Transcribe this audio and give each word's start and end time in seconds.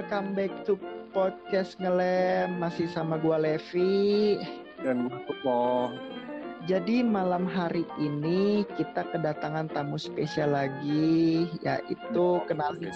welcome 0.00 0.32
back 0.32 0.48
to 0.64 0.80
podcast 1.12 1.76
ngelem 1.76 2.56
masih 2.56 2.88
sama 2.88 3.20
gua 3.20 3.36
Levi 3.36 4.40
dan 4.80 5.12
gua 5.12 5.20
Kupo. 5.28 5.92
Jadi 6.64 7.04
malam 7.04 7.44
hari 7.44 7.84
ini 8.00 8.64
kita 8.80 9.04
kedatangan 9.12 9.68
tamu 9.68 10.00
spesial 10.00 10.56
lagi 10.56 11.52
yaitu 11.60 12.16
oh, 12.16 12.40
kenalin 12.48 12.88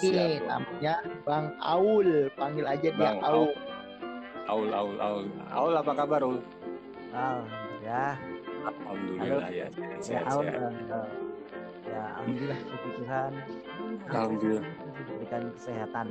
namanya 0.49 1.05
Bang 1.29 1.53
Aul, 1.61 2.33
panggil 2.33 2.65
aja 2.65 2.89
dia 2.89 3.21
Aul. 3.21 3.53
Aul 4.49 4.73
Aul 4.73 4.97
Aul. 4.97 5.25
Aul 5.53 5.73
apa 5.77 5.91
kabar 5.93 6.25
Aul? 6.25 6.41
Alhamdulillah. 7.13 8.17
Alhamdulillah 8.65 9.49
ya. 9.53 9.69
ya, 10.09 10.19
Aul, 10.33 10.49
uh, 10.49 11.05
ya 11.85 12.01
alhamdulillah 12.17 12.59
puji 12.65 12.89
Tuhan. 12.97 13.31
Alhamdulillah 14.09 14.65
diberikan 15.05 15.53
kesehatan. 15.53 16.09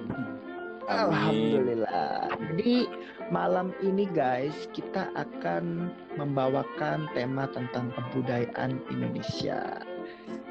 Alhamdulillah. 0.89 2.29
Jadi 2.53 2.89
malam 3.33 3.73
ini 3.81 4.05
guys 4.11 4.69
kita 4.77 5.09
akan 5.17 5.89
membawakan 6.21 7.09
tema 7.17 7.49
tentang 7.51 7.89
kebudayaan 7.97 8.81
Indonesia. 8.93 9.81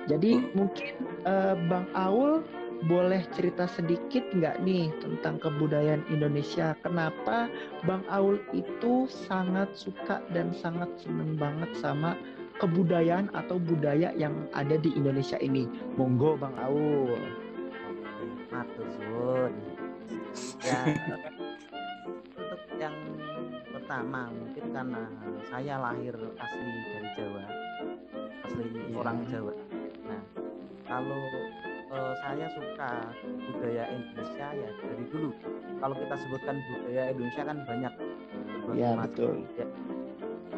Jadi 0.10 0.42
hmm. 0.42 0.48
mungkin 0.58 0.94
uh, 1.24 1.56
Bang 1.70 1.88
Aul 1.96 2.44
boleh 2.84 3.24
cerita 3.32 3.64
sedikit 3.64 4.28
nggak 4.36 4.60
nih 4.68 4.92
tentang 5.00 5.40
kebudayaan 5.40 6.04
Indonesia? 6.12 6.76
Kenapa 6.84 7.48
Bang 7.88 8.04
Aul 8.12 8.44
itu 8.52 9.08
sangat 9.08 9.72
suka 9.78 10.20
dan 10.36 10.52
sangat 10.52 10.92
seneng 11.00 11.40
banget 11.40 11.72
sama 11.80 12.20
kebudayaan 12.60 13.32
atau 13.32 13.56
budaya 13.56 14.12
yang 14.20 14.36
ada 14.52 14.76
di 14.76 14.92
Indonesia 14.98 15.40
ini? 15.40 15.70
Monggo 15.96 16.36
Bang 16.36 16.58
Aul 16.60 17.16
matur 18.54 18.86
suwun 19.02 19.54
ya 20.64 20.80
untuk 22.40 22.62
yang 22.80 22.96
pertama 23.68 24.32
mungkin 24.32 24.66
karena 24.72 25.04
saya 25.52 25.76
lahir 25.76 26.16
asli 26.16 26.72
dari 26.96 27.10
Jawa 27.20 27.44
asli 28.48 28.64
yeah. 28.72 28.96
orang 28.96 29.18
Jawa 29.28 29.54
nah 30.08 30.22
kalau 30.88 31.24
uh, 31.92 32.14
saya 32.24 32.48
suka 32.56 32.92
budaya 33.52 33.84
Indonesia 33.92 34.48
ya 34.56 34.70
dari 34.80 35.04
dulu 35.12 35.30
kalau 35.84 35.96
kita 36.00 36.16
sebutkan 36.16 36.56
budaya 36.72 37.04
Indonesia 37.12 37.44
kan 37.44 37.58
banyak 37.68 37.94
ya 38.72 38.92
betul 38.96 39.44
ya. 39.60 39.68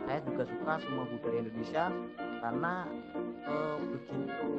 saya 0.06 0.20
juga 0.22 0.44
suka 0.46 0.74
semua 0.86 1.06
budaya 1.10 1.38
Indonesia 1.42 1.84
karena 2.46 2.74
uh, 3.50 3.78
begitu 3.82 4.50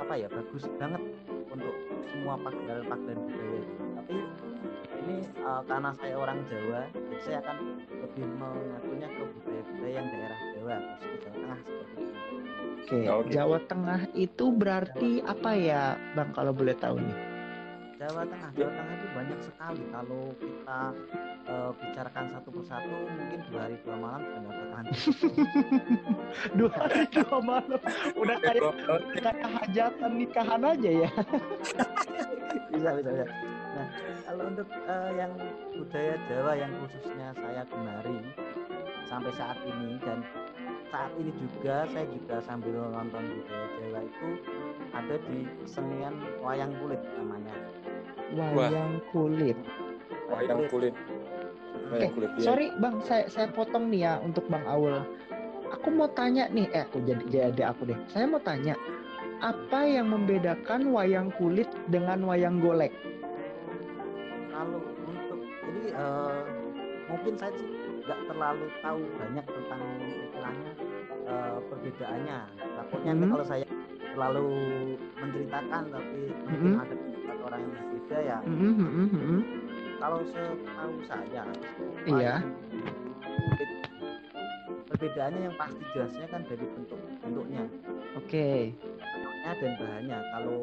apa 0.00 0.14
ya 0.16 0.28
bagus 0.32 0.64
banget 0.80 1.02
semua 2.08 2.34
pagelaran-pagelaran 2.40 3.20
budaya 3.28 3.58
itu. 3.60 3.84
Tapi 3.96 4.14
ini 5.00 5.16
uh, 5.42 5.62
karena 5.64 5.90
saya 5.96 6.14
orang 6.16 6.38
Jawa, 6.48 6.80
jadi 6.92 7.16
saya 7.24 7.36
akan 7.44 7.56
lebih 8.00 8.24
mengakunya 8.36 9.08
ke 9.08 9.22
budaya-budaya 9.34 9.92
yang 9.92 10.06
daerah 10.08 10.40
Jawa, 10.56 10.74
khususnya 10.78 11.18
Jawa 11.20 11.34
Tengah 11.36 11.58
seperti 11.60 11.92
itu. 11.96 12.14
Oke, 12.80 13.06
okay. 13.06 13.30
Jawa 13.36 13.58
Tengah 13.68 14.00
itu 14.18 14.44
berarti 14.50 15.10
Jawa 15.20 15.30
apa 15.30 15.50
ya, 15.54 15.82
Bang 16.16 16.30
kalau 16.34 16.52
boleh 16.52 16.74
tahu 16.76 16.96
nih? 16.98 17.18
Jawa 18.00 18.24
Tengah, 18.24 18.50
Jawa 18.56 18.72
Tengah 18.72 18.94
itu 18.96 19.08
banyak 19.12 19.40
sekali. 19.44 19.82
Kalau 19.92 20.22
kita 20.40 20.80
uh, 21.52 21.70
bicarakan 21.76 22.24
satu 22.32 22.48
persatu, 22.48 22.96
mungkin 23.12 23.40
dua 23.52 23.60
hari 23.68 23.76
dua 23.84 23.96
malam 24.00 24.20
sudah 24.24 24.40
nggak 24.40 24.68
tahan. 24.72 24.84
dua 26.58 26.70
hari 26.80 27.02
dua 27.12 27.38
malam, 27.44 27.80
udah 28.16 28.36
kayak 28.40 28.72
kayak 29.20 29.48
hajatan 29.52 30.10
nikahan 30.16 30.62
aja 30.64 30.90
ya. 31.04 31.10
bisa 32.70 32.88
bisa 32.96 33.10
bisa. 33.10 33.26
Nah, 33.70 33.86
kalau 34.26 34.44
untuk 34.50 34.68
uh, 34.86 35.10
yang 35.14 35.32
budaya 35.78 36.14
Jawa 36.26 36.52
yang 36.58 36.72
khususnya 36.82 37.28
saya 37.34 37.62
gemari 37.66 38.18
sampai 39.06 39.32
saat 39.34 39.58
ini 39.66 39.98
dan 40.02 40.22
saat 40.90 41.10
ini 41.18 41.30
juga 41.38 41.86
saya 41.90 42.06
juga 42.10 42.36
sambil 42.42 42.74
nonton 42.90 43.22
budaya 43.22 43.66
Jawa 43.78 44.00
itu 44.06 44.28
ada 44.90 45.14
di 45.30 45.38
kesenian 45.62 46.14
wayang 46.42 46.72
kulit 46.82 47.02
namanya. 47.18 47.54
Wayang 48.34 49.02
kulit. 49.10 49.58
Wayang 50.30 50.62
kulit. 50.70 50.94
Wayang 51.90 52.12
kulit. 52.14 52.30
Eh, 52.38 52.42
sorry 52.42 52.70
Bang, 52.78 53.02
saya 53.02 53.26
saya 53.26 53.50
potong 53.50 53.90
nih 53.90 54.06
ya 54.06 54.12
untuk 54.22 54.46
Bang 54.46 54.62
Aul. 54.66 55.02
Aku 55.70 55.86
mau 55.94 56.10
tanya 56.10 56.50
nih, 56.50 56.66
eh 56.74 56.82
aku 56.82 56.98
jadi 57.06 57.24
jadi 57.30 57.70
aku 57.70 57.86
deh. 57.86 57.98
Saya 58.10 58.26
mau 58.26 58.42
tanya, 58.42 58.74
apa 59.40 59.80
yang 59.88 60.12
membedakan 60.12 60.92
wayang 60.92 61.32
kulit 61.40 61.68
dengan 61.88 62.20
wayang 62.28 62.60
golek? 62.60 62.92
Kalau 64.52 64.80
untuk 65.08 65.40
jadi 65.40 65.96
uh, 65.96 66.44
mungkin 67.08 67.34
saya 67.40 67.52
nggak 68.04 68.20
terlalu 68.28 68.66
tahu 68.84 69.00
banyak 69.16 69.46
tentang 69.48 69.82
istilahnya 70.04 70.70
uh, 71.24 71.56
perbedaannya. 71.72 72.38
Takutnya 72.76 73.12
hmm. 73.16 73.30
kalau 73.32 73.44
saya 73.48 73.66
terlalu 74.12 74.46
menceritakan 75.16 75.82
tapi 75.88 76.20
mungkin 76.44 76.72
hmm. 76.76 76.82
ada 76.84 76.94
orang 77.40 77.60
yang 77.64 77.72
berbeda 77.72 78.18
ya. 78.20 78.38
Hmm, 78.44 78.74
hmm, 78.76 79.08
hmm. 79.08 79.40
Kalau 80.00 80.18
setahu 80.32 80.94
saya, 81.04 81.44
iya. 82.08 82.34
Perbedaannya 84.88 85.40
yang 85.48 85.56
pasti 85.60 85.82
jelasnya 85.92 86.26
kan 86.28 86.40
dari 86.48 86.64
bentuk 86.64 87.00
bentuknya. 87.24 87.62
Oke. 88.16 88.28
Okay. 88.28 88.89
Bentuknya 89.40 89.56
dan 89.56 89.72
bahannya. 89.80 90.18
Kalau 90.36 90.58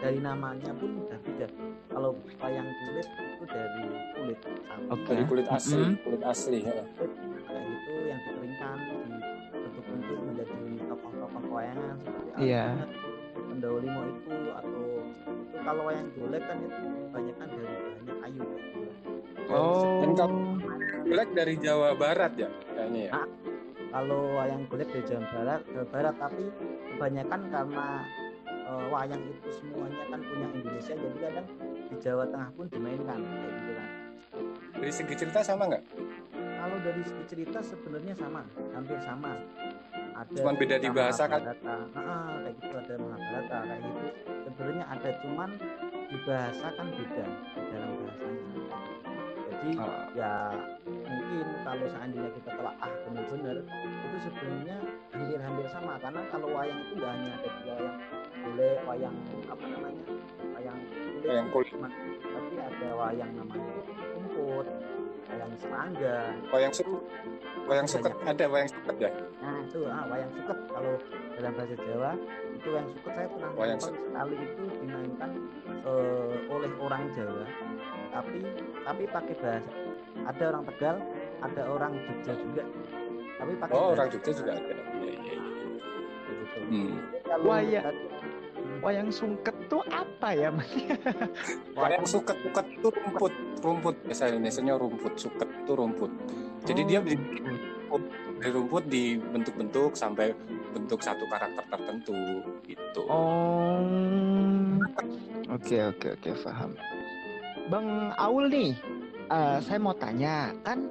dari 0.00 0.18
namanya 0.24 0.70
pun 0.80 0.90
udah 1.04 1.18
beda. 1.20 1.46
Kalau 1.92 2.10
wayang 2.40 2.68
kulit 2.80 3.08
itu 3.12 3.44
dari 3.44 3.84
kulit 4.16 4.38
sapi. 4.40 4.84
Okay. 4.88 5.12
Dari 5.12 5.24
kulit 5.28 5.46
asli, 5.52 5.76
mm 5.76 5.84
-hmm. 5.84 6.00
kulit 6.00 6.22
asli. 6.24 6.58
Ya. 6.64 6.84
Kayak 7.44 7.64
itu 7.68 7.92
yang 8.08 8.20
dikeringkan 8.24 8.76
dibentuk-bentuk 9.52 10.18
menjadi 10.24 10.60
tokoh-tokoh 10.88 11.42
wayangan 11.52 11.96
seperti. 12.00 12.40
Yeah. 12.40 12.72
Pendahulu 13.36 14.00
itu 14.08 14.36
atau 14.56 14.84
itu 15.28 15.56
kalau 15.60 15.82
wayang 15.92 16.08
golek 16.16 16.42
kan 16.48 16.56
itu 16.56 16.84
kebanyakan 16.88 17.46
dari 17.52 17.68
bahannya 17.68 18.14
kayu. 18.16 18.42
Oh. 19.52 20.00
Dan 20.00 20.10
kalau 20.16 20.40
golek 21.04 21.30
dari 21.36 21.54
Jawa 21.60 21.92
Barat 22.00 22.32
ya 22.40 22.48
kayaknya 22.72 23.00
ya. 23.04 23.12
Nah, 23.12 23.28
kalau 23.92 24.40
wayang 24.40 24.64
golek 24.72 24.88
dari 24.88 25.04
Jawa 25.04 25.24
Barat, 25.36 25.60
Jawa 25.68 25.86
Barat 25.92 26.14
tapi 26.16 26.44
kebanyakan 26.96 27.40
karena 27.52 27.86
uh, 28.72 28.88
wayang 28.88 29.22
itu 29.28 29.48
semuanya 29.60 30.04
kan 30.08 30.20
punya 30.24 30.46
Indonesia 30.48 30.94
jadi 30.96 31.18
kadang 31.20 31.46
di 31.88 31.96
Jawa 32.00 32.24
Tengah 32.28 32.50
pun 32.56 32.66
dimainkan 32.72 33.20
kayak 33.20 33.52
gitu 33.52 33.72
kan. 33.76 33.88
Dari 34.80 34.92
segi 34.92 35.14
cerita 35.14 35.40
sama 35.44 35.62
nggak? 35.68 35.84
Kalau 36.32 36.78
dari 36.80 37.02
segi 37.04 37.24
cerita 37.28 37.58
sebenarnya 37.60 38.14
sama, 38.16 38.42
hampir 38.72 38.98
sama. 39.02 39.32
Ada 40.12 40.38
cuman 40.38 40.54
beda 40.56 40.76
di 40.78 40.88
bahasa 40.92 41.24
kan? 41.26 41.40
Nah, 41.64 42.36
kayak 42.44 42.54
gitu 42.60 42.74
ada 42.76 42.94
Mahabharata 43.00 43.58
kayak 43.66 43.80
gitu. 43.82 44.00
Sebenarnya 44.48 44.84
ada 44.88 45.10
cuman 45.24 45.50
di 46.08 46.18
bahasa 46.28 46.66
kan 46.76 46.86
beda 46.92 47.24
di 47.56 47.62
dalam 47.72 47.90
bahasanya. 47.98 48.50
Jadi 49.52 49.70
uh. 49.78 50.04
ya 50.18 50.32
mungkin 51.06 51.46
kalau 51.62 51.86
seandainya 51.86 52.30
kita 52.34 52.50
telah 52.58 52.74
ah 52.82 52.92
benar-benar 53.06 53.56
itu 53.78 54.16
sebenarnya 54.26 54.76
hampir-hampir 55.12 55.66
sama 55.70 55.96
karena 56.02 56.20
kalau 56.34 56.48
wayang 56.50 56.80
itu 56.82 56.92
nggak 56.98 57.12
hanya 57.14 57.30
ada 57.38 57.50
dua 57.62 57.74
wayang 57.78 57.98
boleh 58.42 58.74
wayang 58.84 59.16
apa 59.46 59.64
namanya? 59.66 60.04
Wayang 60.52 60.78
kulit, 60.90 61.22
wayang 61.26 61.48
kulit. 61.54 61.74
tapi 62.22 62.54
ada 62.58 62.88
wayang 62.98 63.32
namanya 63.38 63.74
rumput 64.14 64.66
wayang 65.32 65.52
serangga. 65.56 66.18
Wayang 66.52 66.72
suket. 66.74 67.02
Wayang 67.64 67.88
suket. 67.88 68.12
ada 68.28 68.44
wayang 68.50 68.70
suket 68.70 68.96
ya? 69.00 69.10
Nah 69.40 69.56
itu 69.64 69.80
ah 69.88 70.04
wayang 70.10 70.30
suket. 70.36 70.58
Kalau 70.68 70.92
dalam 71.32 71.52
bahasa 71.56 71.74
Jawa 71.80 72.10
itu 72.52 72.68
wayang 72.68 72.90
suket 72.92 73.12
saya 73.16 73.28
pernah 73.32 73.50
wayang 73.56 73.80
sekali 73.80 74.36
itu 74.36 74.62
dimainkan 74.84 75.30
uh, 75.88 76.34
oleh 76.52 76.70
orang 76.76 77.02
Jawa. 77.16 77.44
Tapi 78.12 78.38
tapi 78.84 79.02
pakai 79.08 79.34
bahasa 79.40 79.72
ada 80.22 80.42
orang 80.52 80.64
Tegal 80.68 80.96
ada 81.40 81.62
orang 81.64 81.92
Jogja 81.96 82.32
juga. 82.36 82.64
Tapi 83.40 83.52
pakai 83.58 83.74
oh 83.74 83.88
orang 83.96 84.08
Jogja 84.12 84.32
juga 84.36 84.52
ada. 84.52 84.74
Iya 85.00 85.12
iya 85.16 85.32
iya. 85.32 85.36
Gitu. 86.32 86.58
hmm. 86.68 86.92
wayang 87.44 87.96
wayang 88.82 89.08
sungket 89.14 89.54
tuh 89.70 89.80
apa 89.94 90.28
ya 90.34 90.50
wayang 91.78 92.04
suket 92.04 92.34
suket 92.42 92.66
itu 92.74 92.88
rumput 92.90 93.32
rumput. 93.62 93.94
Biasa 94.02 94.34
Indonesia 94.34 94.74
rumput 94.74 95.14
suket 95.14 95.48
itu 95.48 95.72
rumput. 95.72 96.10
Jadi 96.66 96.80
oh. 96.82 96.86
dia 96.90 97.00
rumput 97.00 98.02
dari 98.42 98.50
rumput 98.50 98.84
dibentuk-bentuk 98.90 99.94
sampai 99.94 100.34
bentuk 100.74 100.98
satu 100.98 101.24
karakter 101.30 101.64
tertentu 101.70 102.18
itu 102.66 103.00
oh. 103.06 103.86
Oke 105.52 105.78
oke 105.86 106.18
oke 106.18 106.30
paham. 106.42 106.74
Bang 107.70 108.10
Aul 108.18 108.50
nih 108.50 108.74
uh, 109.30 109.62
saya 109.62 109.78
mau 109.78 109.94
tanya 109.94 110.50
kan 110.66 110.90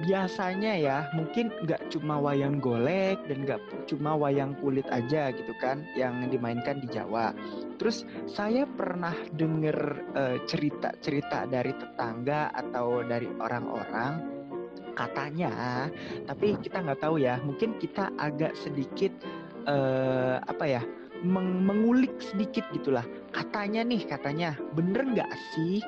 biasanya 0.00 0.72
ya 0.80 0.98
mungkin 1.12 1.52
nggak 1.62 1.92
cuma 1.92 2.16
wayang 2.18 2.58
golek 2.58 3.20
dan 3.28 3.44
nggak 3.44 3.60
cuma 3.86 4.16
wayang 4.16 4.56
kulit 4.58 4.88
aja 4.88 5.30
gitu 5.30 5.52
kan 5.60 5.84
yang 5.94 6.26
dimainkan 6.32 6.80
di 6.80 6.88
Jawa. 6.88 7.36
Terus 7.76 8.08
saya 8.24 8.64
pernah 8.64 9.14
dengar 9.36 10.00
uh, 10.16 10.38
cerita-cerita 10.48 11.44
dari 11.50 11.76
tetangga 11.76 12.50
atau 12.54 13.04
dari 13.04 13.28
orang-orang 13.28 14.42
katanya, 14.92 15.88
tapi 16.28 16.56
kita 16.60 16.84
nggak 16.84 17.00
tahu 17.00 17.20
ya. 17.20 17.40
Mungkin 17.44 17.76
kita 17.76 18.12
agak 18.16 18.56
sedikit 18.56 19.12
uh, 19.68 20.40
apa 20.46 20.64
ya 20.64 20.82
meng 21.22 21.62
mengulik 21.62 22.12
sedikit 22.18 22.66
gitulah. 22.74 23.04
Katanya 23.30 23.86
nih 23.86 24.02
katanya 24.08 24.58
bener 24.74 25.06
nggak 25.06 25.32
sih 25.54 25.78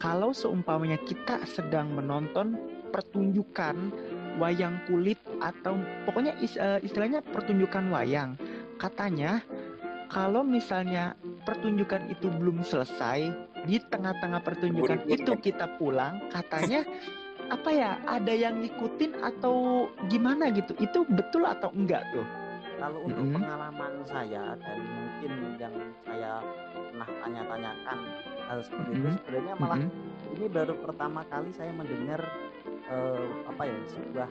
kalau 0.00 0.32
seumpamanya 0.32 0.96
kita 1.04 1.44
sedang 1.44 1.92
menonton 1.92 2.56
pertunjukan 2.88 3.92
wayang 4.40 4.80
kulit 4.88 5.20
atau 5.44 5.76
pokoknya 6.08 6.34
eh, 6.40 6.80
istilahnya 6.80 7.20
pertunjukan 7.20 7.92
wayang. 7.92 8.40
Katanya 8.80 9.44
kalau 10.08 10.40
misalnya 10.42 11.14
pertunjukan 11.44 12.08
itu 12.10 12.32
belum 12.32 12.64
selesai, 12.64 13.30
di 13.68 13.76
tengah-tengah 13.92 14.40
pertunjukan 14.42 15.06
itu 15.06 15.36
kita 15.38 15.68
pulang, 15.76 16.18
katanya 16.32 16.82
apa 17.54 17.70
ya? 17.70 17.90
Ada 18.08 18.32
yang 18.32 18.64
ngikutin 18.64 19.20
atau 19.20 19.86
gimana 20.08 20.48
gitu? 20.50 20.72
Itu 20.80 21.04
betul 21.12 21.44
atau 21.44 21.68
enggak 21.76 22.02
tuh? 22.16 22.26
Kalau 22.80 23.04
untuk 23.04 23.20
mm 23.20 23.28
-hmm. 23.28 23.36
pengalaman 23.36 23.92
saya 24.08 24.56
dan 24.56 24.80
mungkin 25.20 25.60
yang 25.60 25.76
saya 26.08 26.32
pernah 26.72 27.08
tanya-tanyakan 27.20 27.98
hal 28.48 28.58
seperti 28.64 28.90
itu 28.96 29.08
sebenarnya 29.20 29.54
malah 29.60 29.76
mm 29.76 29.90
-hmm. 29.92 30.34
ini 30.40 30.46
baru 30.48 30.74
pertama 30.80 31.20
kali 31.28 31.50
saya 31.52 31.72
mendengar 31.76 32.20
uh, 32.88 33.28
apa 33.44 33.62
ya 33.68 33.76
sebuah 33.92 34.28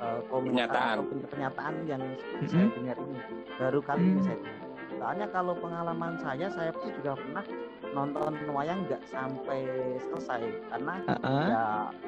uh, 0.00 0.20
pernyataan 0.32 0.96
pernyataan 1.28 1.74
yang 1.84 2.00
mm 2.00 2.16
-hmm. 2.16 2.48
saya 2.48 2.66
dengar 2.72 2.96
ini 2.96 3.20
baru 3.60 3.78
kali 3.84 4.00
mm 4.00 4.08
-hmm. 4.08 4.16
ini 4.16 4.24
saya 4.24 4.38
dengar. 4.40 4.60
Soalnya 4.92 5.26
kalau 5.34 5.54
pengalaman 5.58 6.14
saya 6.20 6.46
saya 6.52 6.70
pun 6.70 6.88
juga 6.96 7.18
pernah 7.18 7.44
nonton 7.92 8.32
wayang 8.54 8.86
nggak 8.88 9.02
sampai 9.10 9.66
selesai 9.98 10.48
karena 10.72 10.94
uh 11.10 11.12
-uh. 11.20 11.44
ya 11.48 11.64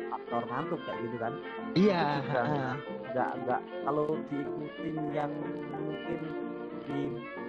faktor 0.08 0.42
ngantuk 0.48 0.80
kayak 0.86 0.98
gitu 1.04 1.16
kan. 1.20 1.32
Iya. 1.76 2.04
Yeah. 2.24 2.72
Nggak 3.12 3.30
nggak 3.44 3.60
kalau 3.84 4.06
diikutin 4.30 4.96
yang 5.12 5.32
mungkin 5.74 6.20
di 6.84 7.00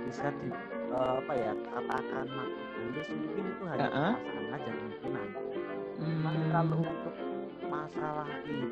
bisa 0.07 0.27
di 0.39 0.49
uh, 0.91 1.19
apa 1.19 1.33
ya 1.35 1.51
katakan 1.71 2.25
makhluk 2.31 3.07
mungkin 3.11 3.43
itu 3.51 3.63
hanya 3.67 3.87
uh 3.89 3.97
-uh. 3.97 4.13
perasaan 4.15 4.53
aja 4.55 4.69
kemungkinan 4.71 5.27
hmm. 5.99 6.49
kalau 6.51 6.79
untuk 6.81 7.15
masalah 7.65 8.27
itu 8.45 8.67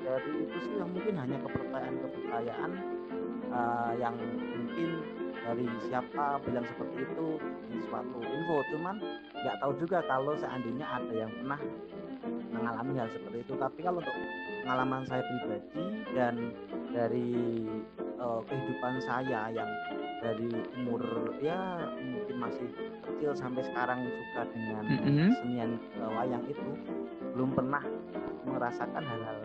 dari 0.00 0.32
itu 0.48 0.56
sih 0.64 0.74
yang 0.80 0.90
mungkin 0.90 1.14
hanya 1.14 1.36
kepercayaan 1.44 1.94
kepercayaan 2.02 2.70
uh, 3.52 3.92
yang 4.00 4.14
mungkin 4.16 4.90
dari 5.40 5.66
siapa 5.88 6.38
bilang 6.44 6.66
seperti 6.68 6.98
itu 7.04 7.26
di 7.72 7.78
suatu 7.88 8.18
info 8.20 8.56
cuman 8.76 8.96
nggak 9.40 9.56
tahu 9.62 9.72
juga 9.80 9.98
kalau 10.04 10.36
seandainya 10.36 10.86
ada 10.86 11.14
yang 11.14 11.30
pernah 11.32 11.60
mengalami 12.52 12.92
hal 13.00 13.08
seperti 13.08 13.38
itu 13.46 13.54
tapi 13.56 13.78
kalau 13.80 13.98
untuk 14.04 14.16
pengalaman 14.62 15.02
saya 15.08 15.22
pribadi 15.24 15.84
dan 16.12 16.34
dari 16.90 17.32
uh, 18.20 18.40
kehidupan 18.44 18.94
saya 19.00 19.48
yang 19.54 19.70
dari 20.20 20.52
umur 20.76 21.02
ya 21.40 21.88
mungkin 21.96 22.36
masih 22.36 22.68
kecil 23.08 23.32
sampai 23.32 23.64
sekarang 23.64 24.04
suka 24.04 24.42
dengan 24.52 24.84
mm 24.84 24.98
-hmm. 25.00 25.30
senian 25.40 25.70
uh, 26.00 26.10
wayang 26.16 26.44
itu 26.46 26.70
belum 27.32 27.56
pernah 27.56 27.82
merasakan 28.44 29.04
hal-hal 29.04 29.38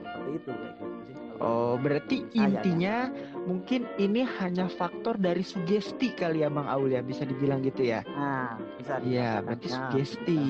seperti 0.00 0.30
itu 0.36 0.50
kayak 0.50 0.74
gitu 0.78 0.86
sih. 1.06 1.16
Oh, 1.40 1.80
berarti 1.80 2.20
saya, 2.36 2.52
intinya 2.52 2.96
ya. 3.08 3.40
mungkin 3.48 3.88
ini 3.96 4.28
hanya 4.28 4.68
faktor 4.68 5.16
dari 5.16 5.40
sugesti 5.40 6.12
kali 6.12 6.44
ya 6.44 6.52
Bang 6.52 6.68
Aul 6.68 6.92
ya, 6.92 7.00
bisa 7.00 7.24
dibilang 7.24 7.64
gitu 7.64 7.88
ya. 7.88 8.04
Nah, 8.12 8.60
bisa 8.76 9.00
Iya, 9.00 9.40
berarti 9.40 9.68
sugesti. 9.72 10.40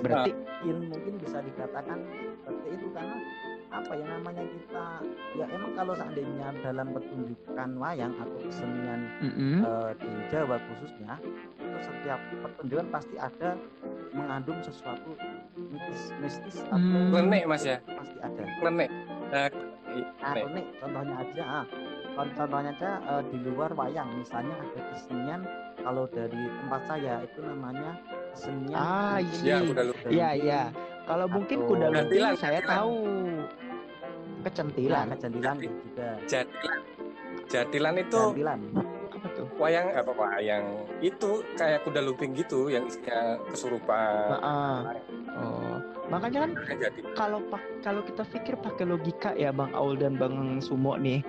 Berarti 0.00 0.30
mungkin 0.64 1.14
bisa 1.20 1.44
dikatakan 1.44 2.00
seperti 2.40 2.68
itu 2.80 2.86
karena 2.96 3.16
apa 3.78 3.92
ya 3.94 4.06
namanya 4.10 4.44
kita 4.44 4.86
ya 5.38 5.46
emang 5.54 5.72
kalau 5.78 5.94
seandainya 5.94 6.48
dalam 6.66 6.86
pertunjukan 6.90 7.68
wayang 7.78 8.14
atau 8.18 8.38
kesenian 8.42 9.00
mm 9.22 9.30
-hmm. 9.30 9.58
uh, 9.62 9.90
di 9.94 10.10
Jawa 10.34 10.56
khususnya 10.66 11.14
itu 11.62 11.78
setiap 11.86 12.20
pertunjukan 12.42 12.86
pasti 12.90 13.16
ada 13.16 13.54
mengandung 14.12 14.58
sesuatu 14.64 15.14
mistis 15.70 16.10
mistis 16.18 16.56
atau 16.66 16.78
mm. 16.78 17.10
klenik 17.12 17.44
mas 17.46 17.62
ya? 17.62 17.78
Pasti 17.84 18.16
ada. 18.18 18.42
Klenik. 18.60 18.90
Nah, 19.30 19.48
nah 20.22 20.32
klenik. 20.34 20.66
contohnya 20.80 21.14
aja 21.22 21.44
ah. 21.62 21.66
Contohnya 22.18 22.74
aja 22.74 22.90
uh, 23.06 23.22
di 23.30 23.38
luar 23.46 23.70
wayang 23.78 24.10
misalnya 24.18 24.58
ada 24.58 24.80
kesenian 24.90 25.40
kalau 25.78 26.10
dari 26.10 26.50
tempat 26.58 26.82
saya 26.90 27.22
itu 27.22 27.38
namanya 27.46 27.94
kesenian 28.34 28.74
ah 28.74 29.18
iya. 29.22 29.56
Iya 30.10 30.30
iya. 30.34 30.62
Kalau 31.08 31.24
mungkin 31.30 31.64
kuda 31.64 31.88
lumping 31.88 32.36
saya 32.36 32.60
tahu 32.66 33.06
kecentilan. 34.48 35.04
Ya, 35.04 35.12
kecentilan 35.14 35.56
juga. 35.60 36.08
jatilan 36.24 36.80
jatilan 37.48 37.94
itu 38.00 38.20
jatilan. 38.32 38.60
apa 39.08 39.28
tuh? 39.34 39.46
Wayang 39.58 39.86
apa 39.96 40.12
wayang 40.14 40.64
itu 41.00 41.30
kayak 41.56 41.82
kuda 41.84 42.00
lumping 42.04 42.36
gitu 42.36 42.68
yang 42.68 42.86
isinya 42.86 43.40
kesurupan. 43.50 44.38
Nah, 44.38 44.94
oh 45.36 45.76
makanya 46.08 46.48
kan 46.48 46.52
kalau 47.12 47.40
kalau 47.84 48.00
kita 48.00 48.24
pikir 48.24 48.54
pakai 48.56 48.88
logika 48.88 49.36
ya 49.36 49.52
bang 49.52 49.70
Aul 49.76 50.00
dan 50.00 50.16
bang 50.16 50.58
Sumo 50.64 50.96
nih 50.96 51.20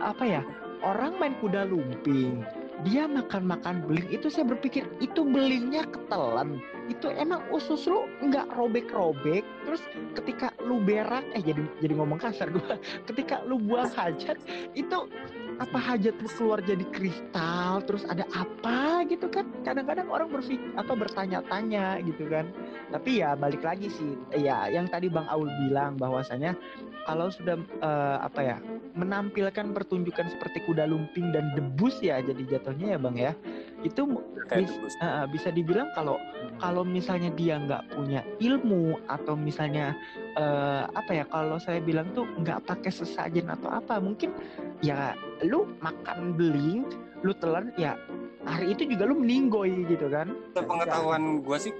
apa 0.00 0.24
ya 0.24 0.42
orang 0.80 1.20
main 1.20 1.36
kuda 1.40 1.68
lumping 1.68 2.40
dia 2.84 3.08
makan-makan 3.08 3.80
beling. 3.88 4.08
Itu 4.12 4.28
saya 4.28 4.44
berpikir 4.52 4.84
itu 5.00 5.24
belingnya 5.24 5.88
ketelan. 5.88 6.60
Itu 6.92 7.08
emang 7.14 7.40
usus 7.48 7.88
lu 7.88 8.04
nggak 8.20 8.52
robek-robek. 8.52 9.46
Terus 9.64 9.82
ketika 10.12 10.52
lu 10.60 10.82
berak 10.82 11.24
eh 11.32 11.40
jadi 11.40 11.64
jadi 11.80 11.94
ngomong 11.96 12.20
kasar 12.20 12.52
gua. 12.52 12.76
Ketika 13.08 13.40
lu 13.48 13.56
buang 13.56 13.88
hajat 13.96 14.36
itu 14.76 15.08
apa 15.56 15.78
hajat 15.80 16.14
lu 16.20 16.28
keluar 16.28 16.60
jadi 16.60 16.84
kristal? 16.92 17.80
Terus 17.88 18.04
ada 18.08 18.28
apa 18.36 19.04
gitu 19.08 19.26
kan? 19.32 19.48
Kadang-kadang 19.64 20.08
orang 20.12 20.28
berpikir 20.28 20.68
atau 20.76 20.94
bertanya-tanya 20.94 22.00
gitu 22.04 22.28
kan. 22.28 22.48
Tapi 22.92 23.24
ya 23.24 23.32
balik 23.34 23.64
lagi 23.64 23.88
sih 23.88 24.14
ya 24.36 24.68
yang 24.68 24.86
tadi 24.86 25.08
Bang 25.08 25.26
Aul 25.32 25.48
bilang 25.66 25.96
bahwasanya 25.96 26.54
kalau 27.08 27.30
sudah 27.30 27.56
uh, 27.80 28.18
apa 28.20 28.40
ya 28.42 28.56
menampilkan 28.96 29.76
pertunjukan 29.76 30.32
seperti 30.32 30.64
kuda 30.66 30.88
lumping 30.88 31.30
dan 31.30 31.52
debus 31.54 32.00
ya 32.00 32.18
jadi 32.20 32.58
jatuhnya 32.58 32.96
ya 32.96 32.98
Bang 33.00 33.16
ya. 33.16 33.32
Itu 33.80 34.20
bis, 34.52 34.72
uh, 35.00 35.24
bisa 35.30 35.48
dibilang 35.50 35.88
kalau 35.96 36.20
kalau 36.60 36.84
misalnya 36.84 37.32
dia 37.34 37.60
nggak 37.60 37.96
punya 37.96 38.20
ilmu 38.40 38.96
atau 39.08 39.36
misalnya 39.36 39.96
uh, 40.36 40.84
apa 40.92 41.10
ya 41.12 41.24
kalau 41.26 41.56
saya 41.56 41.80
bilang 41.80 42.12
tuh 42.12 42.28
nggak 42.40 42.68
pakai 42.68 42.92
sesajen 42.92 43.48
atau 43.48 43.72
apa 43.72 43.98
mungkin 43.98 44.30
ya 44.84 45.16
lu 45.42 45.66
makan 45.80 46.36
beling 46.36 46.84
lu 47.24 47.32
telan 47.40 47.72
ya 47.80 47.96
hari 48.44 48.76
itu 48.76 48.86
juga 48.86 49.08
lu 49.08 49.18
meninggoy 49.18 49.72
gitu 49.90 50.06
kan. 50.06 50.30
Pengetahuan 50.54 51.42
gue 51.42 51.58
sih 51.58 51.74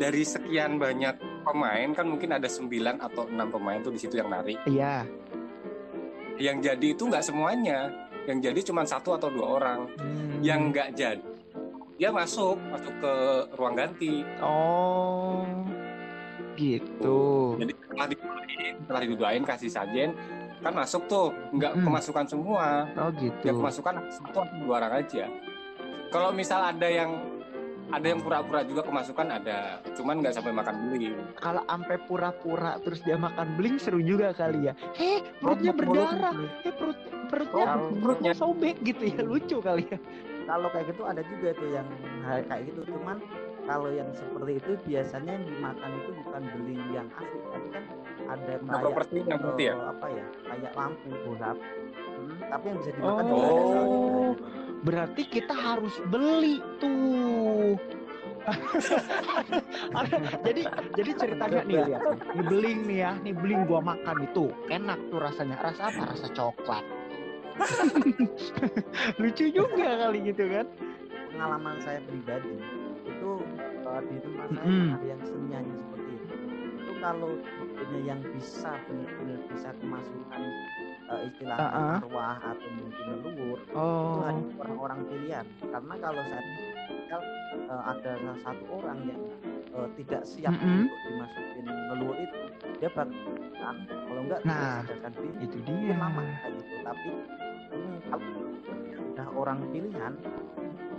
dari 0.00 0.24
sekian 0.24 0.80
banyak 0.80 1.20
pemain 1.44 1.92
kan 1.92 2.06
mungkin 2.08 2.32
ada 2.32 2.48
9 2.48 2.70
atau 2.96 3.28
enam 3.28 3.48
pemain 3.52 3.82
tuh 3.84 3.92
di 3.92 4.00
situ 4.00 4.16
yang 4.16 4.32
nari. 4.32 4.56
Iya. 4.64 5.04
Yang 6.40 6.56
jadi 6.72 6.86
itu 6.96 7.02
nggak 7.04 7.26
semuanya. 7.26 7.92
Yang 8.24 8.38
jadi 8.48 8.60
cuma 8.72 8.82
satu 8.88 9.12
atau 9.16 9.28
dua 9.28 9.46
orang. 9.60 9.80
Hmm. 10.00 10.18
yang 10.40 10.72
nggak 10.72 10.96
jadi 10.96 11.20
dia 12.00 12.08
masuk 12.08 12.56
masuk 12.72 12.96
ke 12.96 13.14
ruang 13.60 13.76
ganti. 13.76 14.24
Oh 14.40 15.44
gitu. 16.60 17.20
Jadi 17.56 17.72
setelah 17.72 18.06
didoain 18.12 18.74
setelah 18.84 19.00
didoain 19.00 19.44
kasih 19.48 19.70
sajen 19.72 20.10
kan 20.60 20.76
masuk 20.76 21.08
tuh 21.08 21.32
nggak 21.56 21.72
hmm. 21.72 21.84
kemasukan 21.88 22.24
semua. 22.28 22.84
Oh 23.00 23.08
gitu. 23.16 23.44
Ya 23.48 23.52
kemasukan 23.56 23.94
satu 24.12 24.44
dua 24.60 24.84
orang 24.84 25.00
aja. 25.00 25.24
Kalau 26.12 26.30
misal 26.36 26.60
ada 26.60 26.84
yang 26.84 27.16
ada 27.90 28.06
yang 28.06 28.20
pura-pura 28.22 28.60
juga 28.62 28.86
kemasukan 28.86 29.26
ada. 29.40 29.82
Cuman 29.96 30.22
nggak 30.22 30.34
sampai 30.36 30.52
makan 30.54 30.74
beling. 30.86 31.16
Kalau 31.40 31.62
sampai 31.66 31.96
pura-pura 32.06 32.78
terus 32.84 33.00
dia 33.02 33.16
makan 33.18 33.46
beling 33.58 33.76
seru 33.80 33.98
juga 34.04 34.36
kali 34.36 34.70
ya. 34.70 34.74
Heh 34.94 35.24
perutnya 35.40 35.72
berdarah. 35.74 36.36
Heh 36.62 36.74
perut 36.76 36.98
perutnya 37.30 37.64
oh, 37.78 37.94
perutnya 37.98 38.32
sobek 38.36 38.76
gitu 38.84 39.02
ya. 39.10 39.20
Lucu 39.24 39.58
kali 39.58 39.88
ya. 39.88 39.98
Kalau 40.44 40.68
kayak 40.74 40.86
gitu 40.92 41.02
ada 41.06 41.22
juga 41.24 41.48
tuh 41.56 41.68
yang 41.72 41.88
kayak 42.46 42.62
gitu. 42.68 42.80
Cuman 42.94 43.16
kalau 43.70 43.90
yang 43.94 44.10
seperti 44.10 44.58
itu 44.58 44.70
biasanya 44.82 45.30
yang 45.38 45.46
dimakan 45.46 45.90
itu 46.02 46.10
bukan 46.26 46.42
beling 46.58 46.82
yang 46.90 47.08
asli 47.14 47.38
tapi 47.54 47.68
kan 47.70 47.84
ada 48.26 48.52
kayak 48.58 49.22
yang 49.30 49.38
putih 49.38 49.66
ya? 49.70 49.74
apa 49.78 50.06
ya 50.10 50.26
kayak 50.50 50.72
lampu 50.74 51.10
bola 51.22 51.50
hmm, 51.54 52.36
tapi 52.50 52.64
yang 52.66 52.78
bisa 52.82 52.90
dimakan 52.98 53.24
oh, 53.30 54.32
berarti 54.82 55.22
kita 55.30 55.54
harus 55.54 55.94
beli 56.10 56.58
tuh 56.82 57.78
jadi 60.48 60.62
jadi 60.96 61.10
ceritanya 61.14 61.60
nih 61.62 61.76
lihat 61.86 62.02
nih, 62.02 62.18
nih 62.34 62.44
beling 62.48 62.80
nih 62.88 62.98
ya, 63.04 63.12
nih 63.20 63.34
beling 63.36 63.62
gua 63.68 63.84
makan 63.84 64.24
itu 64.24 64.48
enak 64.72 64.96
tuh 65.12 65.20
rasanya. 65.20 65.60
Rasa 65.60 65.92
apa? 65.92 66.08
Rasa 66.08 66.26
coklat. 66.32 66.84
Lucu 69.20 69.44
juga 69.52 70.08
kali 70.08 70.24
gitu 70.24 70.48
kan? 70.48 70.66
pengalaman 71.30 71.76
saya 71.80 72.00
pribadi 72.04 72.58
itu 74.00 74.08
uh, 74.08 74.16
di 74.16 74.20
tempat 74.24 74.48
saya 74.56 74.72
ada 74.96 75.06
yang 75.06 75.22
senianya 75.22 75.74
seperti 75.76 76.10
itu. 76.16 76.34
Itu 76.80 76.92
kalau 77.04 77.32
punya 77.76 77.98
yang 78.04 78.20
bisa 78.32 78.70
benar-benar 78.88 79.40
bisa 79.52 79.68
kemasukan 79.80 80.40
uh, 81.10 81.20
istilahnya 81.20 81.68
Uh-uh. 81.68 81.98
arwah 82.00 82.36
atau 82.40 82.68
mungkin 82.72 83.04
leluhur 83.12 83.58
itu 83.60 83.74
Oh. 83.74 84.22
hanya 84.24 84.42
orang-orang 84.56 85.00
pilihan 85.04 85.44
karena 85.60 85.94
kalau 85.98 86.22
saya 86.22 87.18
uh, 87.68 87.82
ada 87.90 88.12
satu 88.40 88.64
orang 88.70 88.98
yang 89.04 89.20
uh, 89.74 89.88
tidak 89.94 90.22
siap 90.22 90.54
Mm-mm. 90.54 90.86
untuk 90.86 91.00
dimasukin 91.04 91.64
leluhur 91.90 92.16
itu 92.16 92.38
dia 92.78 92.88
bakal 92.88 93.10
kan 93.52 93.76
kalau 93.84 94.20
enggak 94.22 94.40
dia 94.40 94.50
Nah, 94.50 94.74
sadarkan 94.80 95.12
diri 95.12 95.36
Itu 95.42 95.58
dia. 95.62 95.94
lama 95.94 96.22
kayak 96.22 96.52
gitu 96.56 96.74
tapi 96.80 97.10
hmm, 97.70 97.96
kalau 98.08 98.30
udah 99.10 99.28
orang 99.36 99.58
pilihan 99.68 100.12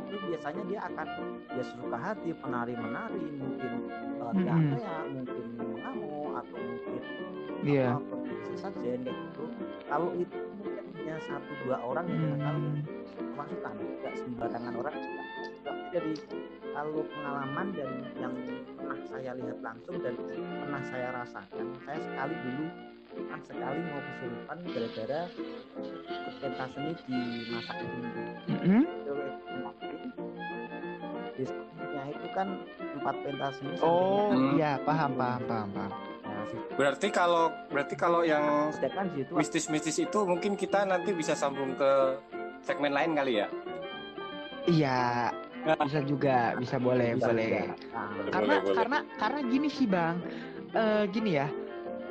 itu 0.06 0.26
biasanya 0.28 0.64
dia 0.68 0.80
akan 0.86 1.08
ya 1.50 1.64
sesuka 1.64 1.98
hati 1.98 2.30
penari 2.36 2.74
menari 2.76 3.24
mungkin 3.34 3.72
uh, 4.20 4.30
Mm-mm. 4.30 4.44
teriak-teriak 4.44 5.04
mungkin 5.10 5.46
mengamuk 5.58 6.32
atau 6.38 6.58
mungkin 6.60 7.02
apa 7.96 8.16
sajen 8.58 9.00
kayak 9.06 9.18
gitu 9.32 9.44
kalau 9.88 10.10
itu 10.16 10.38
mungkin 10.60 10.86
hanya 10.98 11.16
satu 11.28 11.52
dua 11.66 11.78
orang 11.82 12.06
yang 12.10 12.36
bakal 12.38 12.56
Hmm. 12.62 12.84
kemasukan 13.32 13.74
tidak 13.80 14.14
sembarangan 14.18 14.74
orang 14.78 14.96
juga 14.98 15.24
Tapi 15.62 15.84
dari 15.94 16.14
kalau 16.72 17.02
pengalaman 17.06 17.68
dan 17.76 17.90
yang 18.18 18.34
pernah 18.78 19.00
saya 19.12 19.32
lihat 19.36 19.58
langsung 19.62 19.96
dan 20.00 20.16
pernah 20.18 20.82
saya 20.90 21.08
rasakan 21.16 21.68
saya 21.86 22.00
sekali 22.00 22.36
dulu 22.42 22.66
pernah 23.12 23.40
sekali 23.44 23.80
mau 23.92 24.02
kesurupan 24.02 24.58
gara-gara 24.72 25.22
pentas 26.40 26.70
seni 26.74 26.94
di 27.06 27.20
masa 27.52 27.74
ini 27.78 28.02
Mm-mm. 28.48 28.84
di 31.36 31.44
itu 32.12 32.28
kan 32.36 32.48
empat 33.02 33.16
pentas 33.26 33.54
seni 33.60 33.76
Oh, 33.82 34.30
iya, 34.56 34.78
paham, 34.86 35.18
paham, 35.18 35.42
paham, 35.48 35.70
paham. 35.74 36.11
Nah, 36.42 36.76
Berarti 36.78 37.08
kalau 37.14 37.54
berarti 37.70 37.94
kalau 37.94 38.26
yang 38.26 38.74
situ 38.74 39.32
mistis-mistis 39.38 39.98
itu 40.02 40.20
mungkin 40.26 40.58
kita 40.58 40.82
nanti 40.90 41.14
bisa 41.14 41.38
sambung 41.38 41.78
ke 41.78 42.18
segmen 42.66 42.94
lain 42.94 43.14
kali 43.14 43.42
ya. 43.46 43.48
Iya, 44.70 45.34
bisa 45.86 46.02
juga, 46.06 46.54
bisa 46.58 46.78
boleh, 46.78 47.18
bisa 47.18 47.34
boleh. 47.34 47.46
juga. 47.50 47.62
Nah, 47.66 48.30
Karena 48.30 48.56
boleh. 48.62 48.76
karena 48.78 48.98
karena 49.18 49.40
gini 49.46 49.68
sih, 49.70 49.88
Bang. 49.90 50.16
Eh 50.74 51.04
gini 51.10 51.32
ya. 51.38 51.48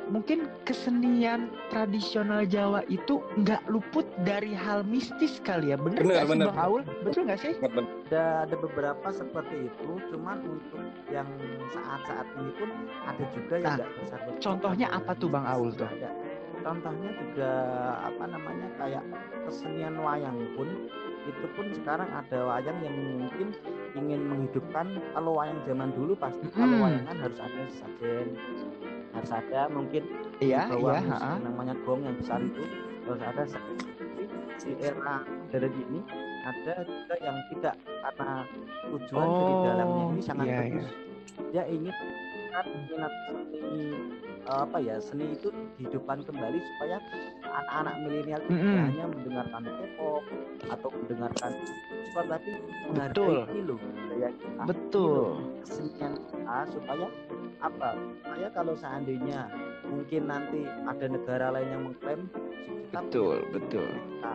Mungkin 0.09 0.49
kesenian 0.65 1.53
tradisional 1.69 2.43
Jawa 2.43 2.81
itu 2.87 3.21
nggak 3.37 3.69
luput 3.69 4.03
dari 4.23 4.51
hal 4.51 4.81
mistis 4.81 5.37
kali 5.39 5.71
ya. 5.71 5.77
Bener 5.77 6.01
Bener, 6.01 6.25
nggak 6.25 6.27
sih. 6.27 6.39
Bang 6.49 6.57
Aul? 6.57 6.81
Betul 7.03 7.21
nggak 7.29 7.39
sih? 7.39 7.53
ada 8.11 8.43
ada 8.43 8.55
beberapa 8.59 9.07
seperti 9.07 9.71
itu 9.71 9.89
cuman 10.11 10.43
untuk 10.43 10.83
yang 11.07 11.27
saat-saat 11.71 12.27
ini 12.35 12.51
pun 12.59 12.69
ada 13.05 13.23
juga 13.31 13.55
yang 13.55 13.63
Nah, 13.63 13.77
nggak 13.79 13.91
besar 14.03 14.19
besar 14.27 14.39
contohnya 14.43 14.87
apa 14.91 15.11
tuh, 15.15 15.29
Bang 15.31 15.45
Aul, 15.47 15.71
tuh? 15.71 15.87
ada 15.87 16.09
contohnya 16.61 17.09
juga 17.15 17.51
apa 18.03 18.23
namanya 18.27 18.67
kayak 18.75 19.03
kesenian 19.47 19.95
wayang 19.97 20.35
pun 20.53 20.67
itu 21.23 21.45
pun 21.55 21.71
sekarang 21.71 22.09
ada 22.11 22.37
wayang 22.43 22.77
yang 22.81 22.95
mungkin 23.17 23.47
ingin 23.93 24.21
menghidupkan 24.27 24.85
kalau 25.13 25.39
wayang 25.39 25.61
zaman 25.63 25.89
dulu 25.93 26.13
pasti 26.17 26.51
kalau 26.51 26.75
Mm-mm. 26.75 26.83
wayang 26.83 27.03
kan 27.07 27.17
harus 27.17 27.39
ada 27.39 27.61
sesajen 27.71 28.27
harus 29.11 29.31
ada 29.31 29.61
mungkin 29.67 30.03
Iya, 30.41 30.65
iya, 30.67 30.97
musik 31.05 31.41
namanya 31.45 31.73
gong 31.85 32.01
yang 32.01 32.15
besar 32.17 32.39
itu. 32.41 32.63
Harus 33.05 33.21
ada 33.21 33.43
di 34.61 34.71
era 34.77 35.15
modern 35.25 35.73
ini 35.73 35.99
ada 36.41 36.73
juga 36.81 37.15
yang 37.19 37.37
tidak 37.49 37.75
karena 37.85 38.33
tujuan 38.89 39.27
dari 39.27 39.53
dalangnya 39.61 40.03
ini 40.03 40.17
Oh, 40.17 40.25
sangat 40.25 40.45
iya, 40.45 40.57
bagus. 40.57 40.87
dia 41.51 41.63
ingin 41.65 41.95
kan 42.51 42.65
minat 42.67 43.13
seni 43.25 43.85
apa 44.49 44.77
ya 44.81 44.97
seni 44.97 45.37
itu 45.37 45.53
dihidupkan 45.77 46.25
kembali 46.25 46.59
supaya 46.59 46.97
anak-anak 47.45 47.95
milenial 48.05 48.41
itu 48.41 48.51
Mm-mm. 48.51 48.63
tidak 48.63 48.83
hanya 48.89 49.05
mendengarkan 49.11 49.61
K-pop 49.67 50.23
atau 50.71 50.89
mendengarkan 50.93 51.51
sport 52.09 52.27
tapi 52.29 52.49
menghargai 52.89 53.09
Betul. 53.13 53.35
loh 53.67 53.77
budaya 53.77 54.29
kita 54.33 54.63
Betul. 54.65 55.23
kesenian 55.61 56.13
kita 56.29 56.57
supaya 56.73 57.07
apa 57.61 57.89
supaya 58.25 58.47
kalau 58.53 58.73
seandainya 58.73 59.39
mungkin 59.85 60.21
nanti 60.25 60.61
ada 60.65 61.05
negara 61.05 61.45
lain 61.53 61.69
yang 61.69 61.83
mengklaim 61.91 62.21
kita 62.89 62.99
Betul, 63.07 63.35
betul. 63.53 63.87
kita 63.87 64.33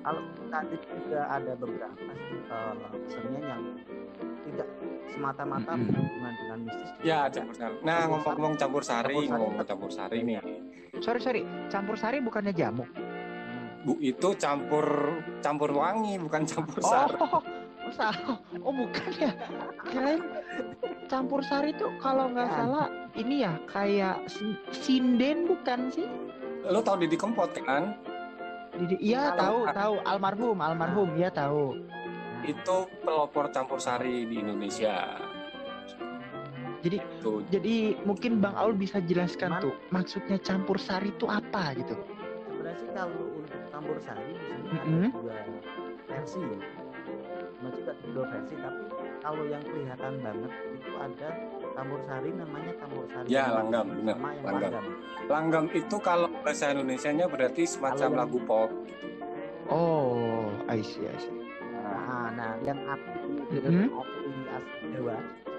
kalau 0.00 0.20
kita 0.30 0.58
itu 0.66 0.76
juga 0.96 1.20
ada 1.28 1.52
beberapa 1.54 2.10
eh, 2.48 2.74
kesenian 3.04 3.42
yang 3.44 3.62
tidak 4.44 4.68
semata-mata 5.08 5.72
Mm-mm. 5.72 5.88
berhubungan 5.88 6.32
dengan 6.34 6.58
mistis 6.64 6.88
Ya, 7.00 7.28
campur 7.28 7.54
sari. 7.54 7.74
Nah, 7.80 7.98
ngomong-ngomong 8.06 8.54
campur 8.56 8.82
sari, 8.82 9.12
Campur 9.12 9.24
sari. 9.24 9.40
ngomong 9.40 9.64
campur 9.64 9.90
sari 9.90 10.18
nih. 10.22 10.36
Sorry, 10.98 11.20
sorry. 11.20 11.42
Campur 11.68 11.96
sari 11.96 12.18
bukannya 12.18 12.52
jamu. 12.52 12.84
Hmm. 12.84 13.66
Bu 13.84 13.92
itu 13.98 14.28
campur 14.34 14.86
campur 15.38 15.70
wangi, 15.70 16.16
bukan 16.18 16.42
campur 16.44 16.80
sari. 16.80 17.16
Oh, 17.16 17.40
oh. 17.40 17.44
Oh, 18.60 18.72
bukan 18.74 19.04
ya. 19.16 19.32
Kirain 19.86 20.20
campur 21.08 21.40
sari 21.40 21.72
tuh 21.72 21.88
kalau 21.96 22.28
nggak 22.28 22.44
Bukan. 22.44 22.60
salah 22.60 22.86
ini 23.16 23.40
ya 23.40 23.56
kayak 23.64 24.28
si- 24.28 24.60
sinden 24.68 25.48
bukan 25.48 25.88
sih? 25.88 26.04
Lo 26.68 26.84
tau 26.84 27.00
Didi 27.00 27.16
Kempot 27.16 27.48
kan? 27.58 27.96
Didi- 28.78 29.00
Iya 29.02 29.34
tahu 29.34 29.66
tahu 29.68 29.94
almarhum 30.02 30.56
almarhum 30.56 31.08
ya 31.14 31.28
tahu. 31.28 31.74
Itu 32.40 32.76
pelopor 33.02 33.50
campur 33.50 33.78
sari 33.78 34.22
di 34.24 34.38
Indonesia. 34.38 35.18
Jadi 36.78 37.02
Tuh. 37.18 37.42
jadi 37.50 37.98
mungkin 38.06 38.38
Bang 38.38 38.54
Aul 38.54 38.72
bisa 38.72 39.02
jelaskan 39.02 39.50
Cuman- 39.50 39.62
tuh 39.66 39.74
maksudnya 39.90 40.38
campur 40.38 40.78
sari 40.78 41.10
itu 41.10 41.26
apa 41.26 41.74
gitu? 41.74 41.98
sebenarnya 42.46 42.78
sih 42.78 42.88
kalau 42.94 43.18
untuk 43.34 43.60
campur 43.68 43.96
sari 43.98 44.22
di 44.24 44.38
sini 44.38 44.62
Mm-mm. 44.70 45.10
ada 45.10 45.18
dua 45.18 45.36
versi 46.06 46.38
ya 46.38 46.58
masih 47.58 47.82
ada 47.82 48.06
dua 48.08 48.24
versi 48.30 48.54
tapi 48.54 48.82
kalau 49.28 49.44
yang 49.44 49.60
kelihatan 49.60 50.12
banget 50.24 50.52
itu 50.72 50.90
ada 50.96 51.28
campur 51.76 52.00
sari 52.08 52.30
namanya 52.32 52.72
campur 52.80 53.04
sari 53.06 53.26
Ya, 53.28 53.44
langgam, 53.52 53.86
yang 53.92 54.16
langgam. 54.16 54.40
langgam 54.56 54.84
Langgam 55.28 55.64
itu 55.70 55.96
kalau 56.00 56.32
bahasa 56.40 56.72
Indonesianya 56.72 57.28
berarti 57.28 57.68
semacam 57.68 57.92
Kalau 57.92 58.08
yang- 58.08 58.20
lagu 58.24 58.38
pop. 58.48 58.70
Oh, 59.68 60.48
I 60.64 60.80
see, 60.80 61.04
I 61.04 61.12
see. 61.20 61.28
nah, 61.68 62.32
nah 62.32 62.56
yang 62.64 62.80
asli 62.88 63.20
Mm-mm. 63.52 63.92
asli 63.92 64.32
asli 64.50 64.86
Jawa 64.92 65.16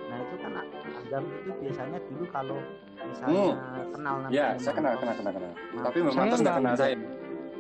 nah 0.09 0.17
itu 0.17 0.35
kan 0.35 0.51
langgam 0.89 1.23
itu 1.31 1.49
biasanya 1.55 1.99
dulu 2.03 2.25
kalau 2.27 2.57
misalnya 2.99 3.45
kenal 3.88 4.13
namanya 4.19 4.33
Ya, 4.33 4.47
saya 4.57 4.73
kenal, 4.73 4.93
kenal, 4.97 5.13
kenal, 5.15 5.33
kenal. 5.35 5.53
Mantos, 5.53 5.85
Tapi 5.85 5.97
Bang 5.99 6.09
Saya 6.09 6.17
Mantos 6.19 6.39
nggak 6.41 6.55
kenal 6.57 6.73
saya. 6.75 6.95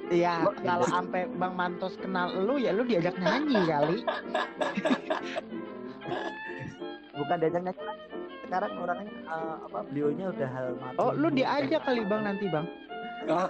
Iya, 0.09 0.33
kalau 0.59 0.85
sampai 0.89 1.21
Bang 1.31 1.53
Mantos 1.53 1.93
kenal 1.95 2.27
lu 2.35 2.57
ya 2.57 2.73
lu 2.73 2.81
diajak 2.81 3.13
nyanyi 3.15 3.61
kali. 3.63 3.97
bukan 7.13 7.35
diajak 7.37 7.61
nyanyi 7.61 7.83
sekarang 8.41 8.71
orangnya 8.77 9.11
eh, 9.23 9.55
apa 9.61 9.79
beliaunya 9.85 10.25
udah 10.27 10.49
hal 10.49 10.67
mati 10.75 10.97
Oh, 10.97 11.11
lu 11.13 11.27
diajak 11.29 11.81
kali 11.83 12.01
Bang 12.03 12.21
nanti 12.23 12.45
Bang. 12.47 12.65
Ah, 13.27 13.45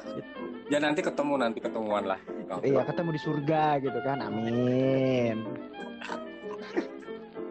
ya 0.67 0.77
nanti 0.77 0.99
ketemu 0.99 1.33
nanti 1.37 1.59
ketemuan 1.59 2.03
lah. 2.03 2.19
Iya, 2.59 2.83
ketemu 2.83 3.09
di 3.13 3.21
surga 3.21 3.79
gitu 3.79 3.99
kan. 4.01 4.17
Amin. 4.19 5.45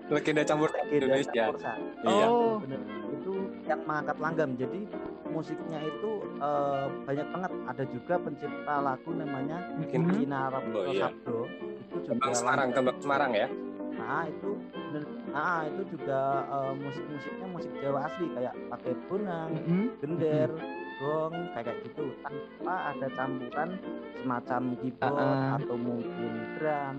Legenda 0.08 0.42
campur 0.42 0.68
Legenda 0.68 0.92
Indonesia. 1.06 1.44
campur. 1.48 1.60
Iya. 2.02 2.26
Oh, 2.26 2.56
bener 2.58 2.80
itu 3.10 3.32
yang 3.64 3.80
mengangkat 3.82 4.16
langgam 4.18 4.50
jadi 4.54 4.80
musiknya 5.26 5.80
itu 5.80 6.10
eh, 6.36 6.86
banyak 7.04 7.26
banget 7.28 7.52
ada 7.64 7.84
juga 7.86 8.14
pencipta 8.18 8.74
lagu 8.78 9.10
namanya 9.12 9.58
Mungkin. 9.74 10.00
Kina 10.10 10.40
Rabto 10.48 10.78
Oh, 10.78 10.84
iya. 10.86 11.08
Sabdo 11.08 11.36
itu 11.48 11.96
juga 11.98 12.08
Kembang 12.12 12.34
Semarang. 12.34 12.68
Kembang 12.72 12.98
Semarang 12.98 13.32
ya. 13.32 13.48
nah 13.90 14.24
itu 14.24 14.50
nah 15.28 15.60
itu 15.62 15.82
juga 15.92 16.20
eh, 16.44 16.72
musik-musiknya 16.74 17.46
musik 17.48 17.72
Jawa 17.78 18.00
asli 18.06 18.26
kayak 18.32 18.54
pakai 18.68 18.92
bonang 19.06 19.50
mm-mm. 19.54 19.84
gender 20.00 20.48
gong 20.98 21.34
kayak 21.54 21.74
gitu 21.84 22.04
tanpa 22.20 22.74
ada 22.90 23.06
campuran 23.14 23.70
semacam 24.18 24.62
keyboard 24.76 25.14
Ah, 25.14 25.22
ah. 25.22 25.56
atau 25.62 25.76
mungkin 25.78 26.32
drum 26.58 26.94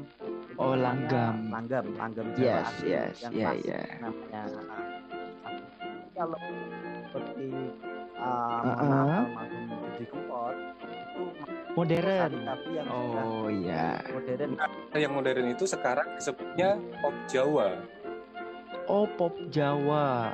Itu 0.48 0.56
Oh, 0.56 0.76
langgam. 0.76 1.36
langgam 1.52 1.86
langgam 1.96 2.28
Jawa 2.34 2.44
Yes, 2.44 2.68
asli 2.70 2.88
yes, 2.90 3.16
yang 3.22 3.34
ya, 3.34 3.50
klasik 3.52 3.68
ya. 3.68 3.82
namanya 4.00 4.42
kalau 6.14 6.40
seperti 7.06 7.48
uh, 8.16 8.60
Ah, 8.60 8.76
ah. 8.76 9.24
almarhum 9.24 9.64
Didi 9.96 10.06
Kempot 10.06 10.56
itu 10.84 11.24
Modern. 11.78 12.32
tapi 12.44 12.70
yang 12.76 12.88
sudah 12.88 13.24
Oh 13.24 13.48
iya. 13.48 13.88
modern 14.10 14.52
Yang 14.92 15.12
modern 15.14 15.46
itu 15.48 15.64
sekarang 15.64 16.08
disebutnya 16.16 16.70
pop 17.00 17.16
Jawa. 17.28 17.70
Oh, 18.90 19.06
pop 19.08 19.38
Jawa. 19.48 20.34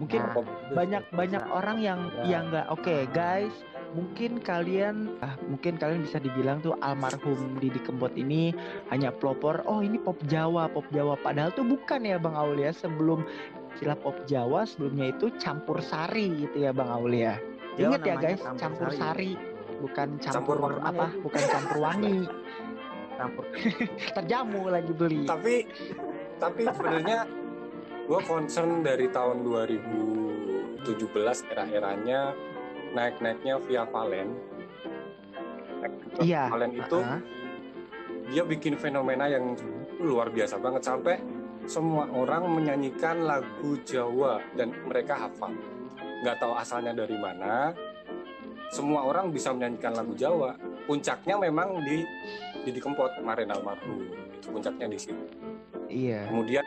Mungkin 0.00 0.16
Nah, 0.18 0.40
banyak 0.72 1.02
banyak 1.12 1.42
bisa- 1.44 1.52
orang 1.52 1.78
yang 1.78 2.00
bisa. 2.08 2.24
yang 2.24 2.44
nggak 2.48 2.66
oke 2.72 2.96
guys 3.12 3.52
mungkin 3.90 4.38
kalian 4.38 5.18
ah 5.18 5.34
mungkin 5.44 5.74
kalian 5.74 6.00
bisa 6.00 6.16
dibilang 6.16 6.62
tuh 6.62 6.78
almarhum 6.78 7.58
Didi 7.58 7.82
Kempot 7.82 8.14
ini 8.14 8.54
hanya 8.88 9.10
pelopor 9.10 9.60
oh 9.66 9.82
ini 9.82 9.98
pop 9.98 10.16
Jawa 10.24 10.66
pop 10.66 10.86
Jawa. 10.88 11.18
Padahal 11.18 11.52
tuh 11.52 11.66
bukan 11.66 12.00
ya 12.00 12.16
Bang 12.16 12.32
Aulia 12.32 12.70
sebelum 12.70 13.26
istilah 13.74 13.94
pop 13.94 14.16
Jawa 14.24 14.64
sebelumnya 14.64 15.10
itu 15.10 15.28
campur 15.36 15.82
sari 15.82 16.32
gitu 16.40 16.64
ya 16.64 16.72
Bang 16.72 16.88
Aulia. 16.88 17.36
Jawa 17.76 17.92
ingat 17.92 18.00
ya 18.02 18.14
guys 18.16 18.40
campur 18.56 18.88
sari 18.90 19.36
bukan 19.80 20.16
Campur 20.18 20.56
campur, 20.56 20.56
wangi. 20.72 20.88
apa 20.88 21.06
bukan 21.20 21.42
campur 21.44 21.76
wangi. 21.78 22.18
Campur. 23.12 23.44
Terjamu 24.16 24.60
lagi 24.70 24.92
beli. 24.94 25.26
Tapi 25.26 25.68
tapi 26.38 26.62
sebenarnya 26.64 27.28
gue 28.10 28.20
concern 28.26 28.82
dari 28.82 29.06
tahun 29.06 29.46
2017 29.46 30.82
era-eranya 31.46 32.34
naik-naiknya 32.90 33.62
via 33.62 33.86
Valen. 33.86 34.34
Iya, 36.18 36.50
Valen 36.50 36.74
itu 36.74 36.98
Ah, 36.98 37.22
dia 38.34 38.42
bikin 38.42 38.74
fenomena 38.74 39.30
yang 39.30 39.54
luar 40.02 40.26
biasa 40.34 40.58
banget 40.58 40.82
sampai 40.82 41.22
semua 41.70 42.10
orang 42.10 42.50
menyanyikan 42.50 43.30
lagu 43.30 43.78
Jawa 43.86 44.42
dan 44.58 44.74
mereka 44.90 45.14
hafal. 45.30 45.54
Nggak 46.26 46.42
tahu 46.42 46.58
asalnya 46.58 46.90
dari 46.90 47.14
mana. 47.14 47.70
Semua 48.74 49.06
orang 49.06 49.30
bisa 49.30 49.54
menyanyikan 49.54 49.94
lagu 49.94 50.18
Jawa. 50.18 50.58
Puncaknya 50.82 51.38
memang 51.38 51.78
di 51.86 52.02
di 52.66 52.74
Kempot 52.74 53.14
kemarin 53.22 53.54
almarhum. 53.54 54.02
Itu 54.34 54.50
puncaknya 54.50 54.90
di 54.90 54.98
situ. 54.98 55.24
Iya. 55.86 56.26
Kemudian 56.26 56.66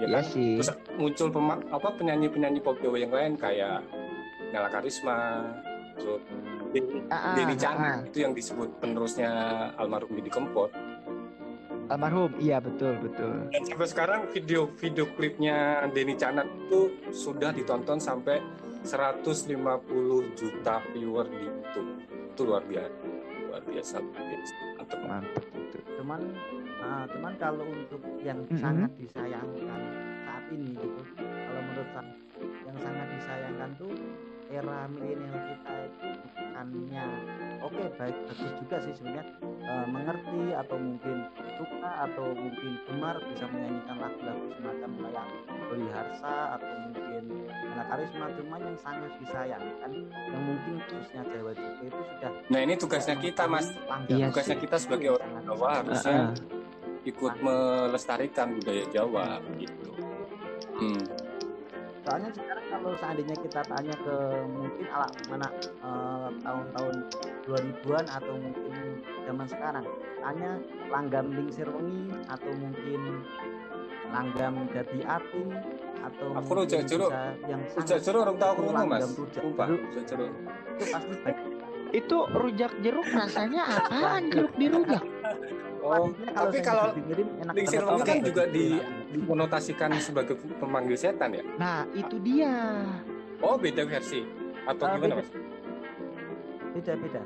ya 0.00 0.06
iya 0.08 0.20
kan? 0.20 0.24
sih. 0.24 0.52
Terus 0.58 0.70
muncul 0.96 1.28
pema- 1.28 1.62
apa 1.68 1.88
penyanyi-penyanyi 1.94 2.60
pop 2.60 2.76
Jawa 2.80 2.96
yang 2.96 3.12
lain 3.12 3.32
kayak 3.36 3.84
Nela 4.50 4.68
Karisma 4.72 5.44
terus 6.00 6.20
Denny, 6.70 7.02
Ah, 7.10 7.14
ah, 7.14 7.34
Denny 7.34 7.54
ah, 7.60 7.74
ah. 7.74 7.96
itu 8.06 8.18
yang 8.22 8.32
disebut 8.32 8.78
penerusnya 8.78 9.30
almarhum 9.76 10.14
Didi 10.14 10.30
Kempot. 10.30 10.70
Almarhum 11.90 12.30
iya 12.38 12.62
betul 12.62 12.94
betul. 13.02 13.50
Dan 13.50 13.62
sampai 13.66 13.86
sekarang 13.90 14.20
video 14.30 14.70
video 14.78 15.04
klipnya 15.18 15.82
Denny 15.90 16.14
Caknan 16.14 16.46
itu 16.66 16.94
sudah 17.10 17.50
ditonton 17.50 17.98
sampai 17.98 18.38
150 18.86 19.50
juta 20.38 20.74
viewer 20.94 21.26
di 21.26 21.38
YouTube. 21.50 21.90
Itu 22.30 22.40
luar 22.46 22.62
biasa 22.64 22.94
luar 23.50 23.62
biasa 23.66 23.94
luar 23.98 24.22
biasa. 24.22 24.54
Mantap 25.10 25.44
cuman 26.00 26.20
ah, 26.80 27.04
cuman 27.12 27.32
kalau 27.36 27.68
untuk 27.68 28.00
yang 28.24 28.40
Mm-mm. 28.48 28.56
sangat 28.56 28.88
disayangkan 28.96 29.80
saat 30.24 30.44
ini 30.48 30.72
gitu 30.80 31.02
kalau 31.20 31.60
menurut 31.60 31.88
saya 31.92 32.12
yang 32.64 32.76
sangat 32.80 33.06
disayangkan 33.20 33.70
tuh 33.76 33.92
era 34.50 34.90
milenial 34.90 35.38
kita 35.46 35.74
itu 35.86 36.06
bukannya 36.34 37.06
oke 37.62 37.84
baik 37.94 38.16
bagus 38.26 38.52
juga 38.58 38.76
sih 38.82 38.92
sebenarnya. 38.92 39.24
Eh, 39.60 39.86
mengerti 39.86 40.42
atau 40.50 40.76
mungkin 40.76 41.16
suka 41.54 41.90
atau 42.10 42.34
mungkin 42.34 42.70
gemar 42.84 43.16
bisa 43.30 43.46
menyanyikan 43.46 43.96
lagu-lagu 43.96 44.46
semacam 44.58 44.90
kayak 44.98 45.26
Beli 45.70 45.88
Harsa 45.94 46.34
atau 46.58 46.72
mungkin 46.82 47.22
Nela 47.46 47.84
Karisma. 47.86 48.26
Cuman 48.34 48.60
yang 48.60 48.78
sangat 48.82 49.12
disayangkan 49.22 49.90
yang 50.10 50.42
mungkin 50.42 50.74
khususnya 50.82 51.22
Jawa 51.22 51.52
juga 51.54 51.82
itu 51.86 52.00
sudah 52.10 52.32
nah 52.50 52.60
ini 52.60 52.74
tugasnya 52.74 53.16
kita 53.16 53.44
mas. 53.46 53.66
Iya 54.10 54.26
tugasnya 54.34 54.56
sih. 54.58 54.62
kita 54.66 54.76
sebagai 54.76 55.08
orang 55.14 55.30
Jawa 55.46 55.68
harusnya 55.78 56.18
Ah, 56.20 56.34
ikut 57.06 57.34
melestarikan 57.40 58.58
budaya 58.58 58.84
Jawa 58.90 59.26
gitu. 59.56 59.88
Hmm. 60.76 61.00
soalnya 62.00 62.32
sekarang 62.32 62.59
kalau 62.70 62.94
seandainya 62.96 63.36
kita 63.36 63.60
tanya 63.66 63.94
ke 63.98 64.16
mungkin 64.46 64.86
ala 64.88 65.08
mana 65.26 65.48
eh, 65.60 66.28
tahun-tahun 66.40 66.94
2000-an 67.44 68.06
atau 68.06 68.34
mungkin 68.38 68.72
zaman 69.26 69.46
sekarang 69.50 69.84
tanya 70.22 70.50
langgam 70.88 71.26
lingsir 71.34 71.66
wengi 71.66 72.14
atau 72.30 72.50
mungkin 72.56 73.00
langgam 74.10 74.54
jadi 74.70 74.98
ating 75.06 75.50
atau 76.00 76.26
Aku 76.34 76.50
jeruk. 76.66 77.10
bisa 77.12 77.22
yang 77.46 77.60
Rujak 77.76 77.98
jeruk 78.00 78.20
orang 78.24 78.36
tahu 78.40 78.52
itu 78.52 78.60
kerungu 78.64 78.86
mas. 78.88 79.02
rujak. 79.14 79.42
Sumpah, 79.44 79.66
jeruk 79.68 79.80
rujak 79.84 81.36
itu 81.90 82.16
rujak 82.30 82.72
jeruk 82.86 83.06
rasanya 83.10 83.62
apaan? 83.66 84.22
Jeruk 84.30 84.54
dirujak 84.54 85.02
oh 85.80 86.06
tapi 86.30 86.58
kalau 86.60 86.92
Lingsir 87.50 87.82
Wengi 87.82 88.04
kan 88.04 88.18
juga 88.20 88.44
di 88.46 88.64
dikonotasikan 89.10 89.90
sebagai 89.98 90.34
pemanggil 90.56 90.94
setan 90.94 91.32
ya? 91.32 91.42
Nah 91.56 91.82
itu 91.92 92.16
dia. 92.20 92.84
Oh 93.40 93.56
beda 93.56 93.82
versi? 93.84 94.22
Atau 94.64 94.84
Ah, 94.84 94.94
gimana 94.94 95.14
beda. 95.16 95.24
mas? 95.24 95.28
Beda 96.70 96.92
beda. 96.94 97.20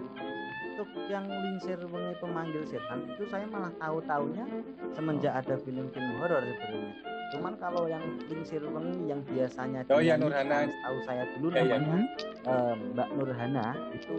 Untuk 0.74 0.90
yang 1.06 1.26
lingsir 1.30 1.78
wengi 1.78 2.14
pemanggil 2.18 2.62
setan 2.66 3.06
itu 3.06 3.22
saya 3.26 3.46
malah 3.46 3.70
tahu 3.76 4.02
taunya 4.02 4.42
semenjak 4.90 5.34
ada 5.34 5.54
film-film 5.60 6.10
horor 6.18 6.42
sebenarnya. 6.42 6.94
Cuman 7.30 7.52
kalau 7.58 7.86
yang 7.86 8.02
lingsir 8.26 8.62
wengi 8.62 9.06
yang 9.06 9.20
biasanya 9.22 9.86
Oh 9.86 9.98
iya, 9.98 10.14
Nurhana. 10.14 10.66
tahu 10.66 10.96
saya 11.02 11.22
dulu 11.34 11.50
iya. 11.52 11.78
namanya 11.78 12.06
eh, 12.42 12.74
Mbak 12.90 13.08
Nurhana 13.12 13.66
itu 13.92 14.14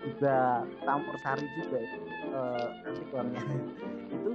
juga 0.00 0.36
campur 0.82 1.16
sari 1.20 1.44
juga 1.56 1.76
itu 1.80 1.98
eh, 2.34 2.66
nanti 2.82 3.02
orangnya 3.14 3.42
itu 4.10 4.30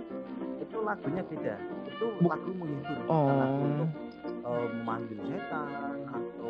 itu 0.60 0.78
lagunya 0.80 1.24
beda. 1.28 1.56
Itu 1.88 2.06
Bu- 2.20 2.30
lagu 2.32 2.50
menghibur. 2.56 2.98
Oh. 3.12 3.28
lagu 3.28 3.62
untuk 3.62 3.90
eh, 4.24 4.68
memanggil 4.80 5.20
setan 5.28 5.70
atau 6.08 6.50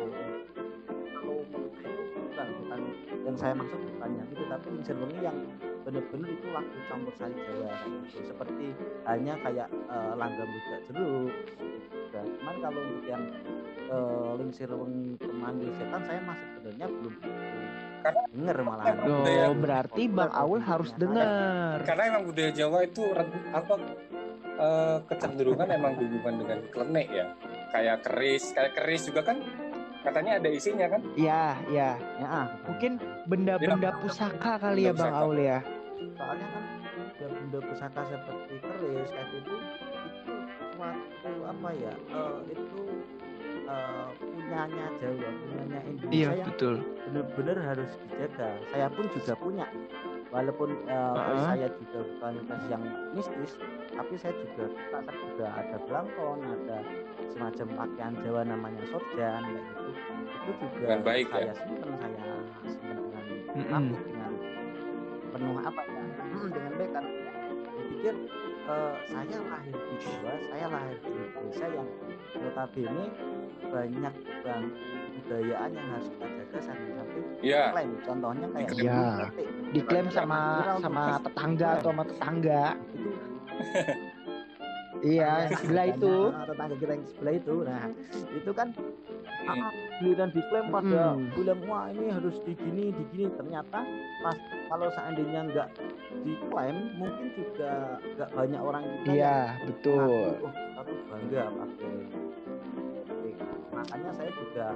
kalau 1.20 1.36
itu 1.42 1.90
bukan 2.30 2.46
bukan. 2.62 2.80
Yang 3.20 3.36
saya 3.36 3.52
maksud 3.58 3.80
bukan 3.82 4.10
yang 4.16 4.28
itu 4.30 4.42
tapi 4.48 4.66
wengi 4.72 5.20
yang 5.20 5.38
benar-benar 5.80 6.28
itu 6.28 6.46
lagu 6.52 6.76
campur 6.88 7.12
sari 7.16 7.34
Jawa. 7.36 7.72
Gitu. 7.84 8.20
seperti 8.24 8.66
hanya 9.04 9.34
kayak 9.42 9.68
eh, 9.68 10.12
langgam 10.14 10.48
rujak 10.48 10.80
jeruk. 10.88 11.32
Juga 11.90 12.20
cuman 12.38 12.54
kalau 12.62 12.80
untuk 12.82 13.06
yang 13.06 13.24
eh, 13.90 14.30
lingsir 14.38 14.70
wengi 14.70 15.18
pemanggil 15.18 15.70
setan 15.74 16.02
saya 16.06 16.20
masih 16.22 16.46
sebenarnya 16.58 16.86
belum 16.90 17.14
Karena- 18.00 18.24
denger 18.30 18.58
malah 18.62 18.84
Budaya- 18.96 19.46
Oh, 19.46 19.54
berarti 19.54 20.02
Bang 20.06 20.32
Aul 20.32 20.60
harus 20.60 20.90
dengar. 20.94 21.82
karena 21.82 22.02
emang 22.08 22.22
budaya 22.24 22.50
Jawa 22.50 22.78
itu 22.82 23.02
apa 23.50 23.74
eh, 24.56 24.98
kecenderungan 25.06 25.68
emang 25.68 25.92
hubungan 25.94 26.34
dengan 26.38 26.58
klenik 26.68 27.08
ya 27.08 27.26
kayak 27.70 27.96
keris 28.02 28.44
kayak 28.50 28.72
keris 28.74 29.02
juga 29.04 29.22
kan 29.22 29.40
katanya 30.00 30.36
ada 30.36 30.48
isinya 30.48 30.86
kan 30.86 31.00
Ya, 31.14 31.56
ya. 31.66 31.96
ya 32.16 32.26
ah, 32.26 32.46
Mungkin 32.66 32.96
benda-benda 33.24 33.96
pusaka 33.98 34.56
kali 34.58 34.84
ya 34.84 34.92
Bang 34.92 35.12
Pusaka. 35.12 35.22
Aul 35.22 35.38
ya. 35.38 35.58
soalnya 36.12 36.46
kan 36.46 36.64
ya 37.14 37.28
benda 37.28 37.58
pusaka 37.62 38.00
seperti 38.06 38.54
keris 38.58 39.08
kayak 39.08 39.28
gitu 39.30 39.52
itu 39.52 40.34
suatu 40.72 41.30
apa 41.42 41.68
ya 41.74 41.92
eh, 42.10 42.38
itu 42.50 42.80
eh, 43.70 44.06
punyanya 44.18 44.86
Jawa 44.98 45.30
punyanya 45.30 45.78
Indonesia 45.86 46.10
Iya, 46.12 46.30
yang 46.34 46.46
betul. 46.50 46.74
benar-benar 47.06 47.58
harus 47.62 47.90
dijaga 48.02 48.48
saya 48.68 48.86
pun 48.90 49.04
juga 49.14 49.32
punya. 49.38 49.66
Walaupun 50.30 50.70
eh, 50.86 51.10
keris 51.10 51.34
Uh-uh. 51.34 51.48
saya 51.50 51.68
juga 51.74 51.98
bukan 52.06 52.34
yang 52.70 52.82
mistis 53.14 53.52
tapi 53.90 54.14
saya 54.16 54.34
juga 54.38 54.64
saya 54.90 55.10
juga 55.10 55.46
ada 55.54 55.76
belangkon 55.84 56.38
ada 56.46 56.78
semacam 57.30 57.66
pakaian 57.76 58.14
Jawa 58.22 58.40
namanya 58.44 58.82
sorjan 58.90 59.42
kayak 59.42 59.64
gitu. 59.66 59.90
Itu 60.40 60.50
juga 60.70 60.86
Dengan 60.86 61.02
baik, 61.02 61.26
ya? 61.26 61.34
saya 61.34 61.52
simpen 61.58 61.90
saya 61.98 62.22
simpen 62.62 62.94
dengan 62.94 63.02
rapi 63.10 63.36
dengan 63.50 63.82
penuh 65.30 65.56
apa 65.62 65.80
ya? 65.82 66.02
Mm, 66.30 66.46
dengan 66.50 66.72
baik 66.74 66.90
karena 66.90 67.10
saya 68.00 68.12
eh, 68.70 68.92
saya 69.10 69.38
lahir 69.50 69.74
di 69.74 69.94
Jawa 69.98 70.32
saya 70.46 70.66
lahir 70.70 70.96
di 71.02 71.10
Indonesia 71.10 71.66
yang 71.74 71.88
notabene 72.40 73.04
banyak 73.70 74.14
bang 74.42 74.64
budayaan 75.20 75.70
yang 75.74 75.86
harus 75.94 76.08
kita 76.10 76.26
jaga 76.26 76.58
sampai 76.62 76.90
sampai 76.96 77.20
Iya 77.40 77.62
klaim 77.72 77.90
contohnya 78.04 78.46
kayak 78.52 78.68
Diklaim. 78.68 78.84
Iya. 78.84 79.26
Diklaim 79.72 80.06
sama 80.12 80.40
sama 80.82 81.04
tetangga 81.24 81.68
atau 81.80 81.90
sama 81.92 82.04
tetangga. 82.04 82.64
itu 82.92 83.10
Iya, 85.00 85.48
sebelah 85.56 85.86
itu. 85.88 86.14
Tetangga 86.30 86.76
kita 86.76 86.92
yang 86.92 87.04
sebelah 87.08 87.34
itu 87.34 87.54
nah 87.64 87.82
itu 88.30 88.50
kan 88.52 88.68
ah, 89.48 89.72
giliran 89.98 90.30
diklaim 90.30 90.66
pada 90.68 91.02
Mm-mm. 91.16 91.32
bilang 91.34 91.60
wah 91.64 91.86
ini 91.88 92.12
harus 92.12 92.36
digini 92.44 92.92
digini 92.92 93.32
ternyata 93.34 93.80
pas 94.20 94.36
kalau 94.68 94.88
seandainya 94.92 95.40
nggak 95.48 95.68
diklaim 96.22 96.76
mungkin 96.96 97.26
juga 97.32 97.96
nggak 98.16 98.30
banyak 98.32 98.60
orang 98.60 98.82
kita 98.84 99.10
Iya, 99.10 99.36
betul. 99.64 99.96
mengaku, 99.96 100.44
oh 100.44 100.52
aku 100.76 100.92
bangga 101.08 101.42
pakai 101.48 101.92
makanya 103.80 104.12
saya 104.12 104.30
juga 104.36 104.66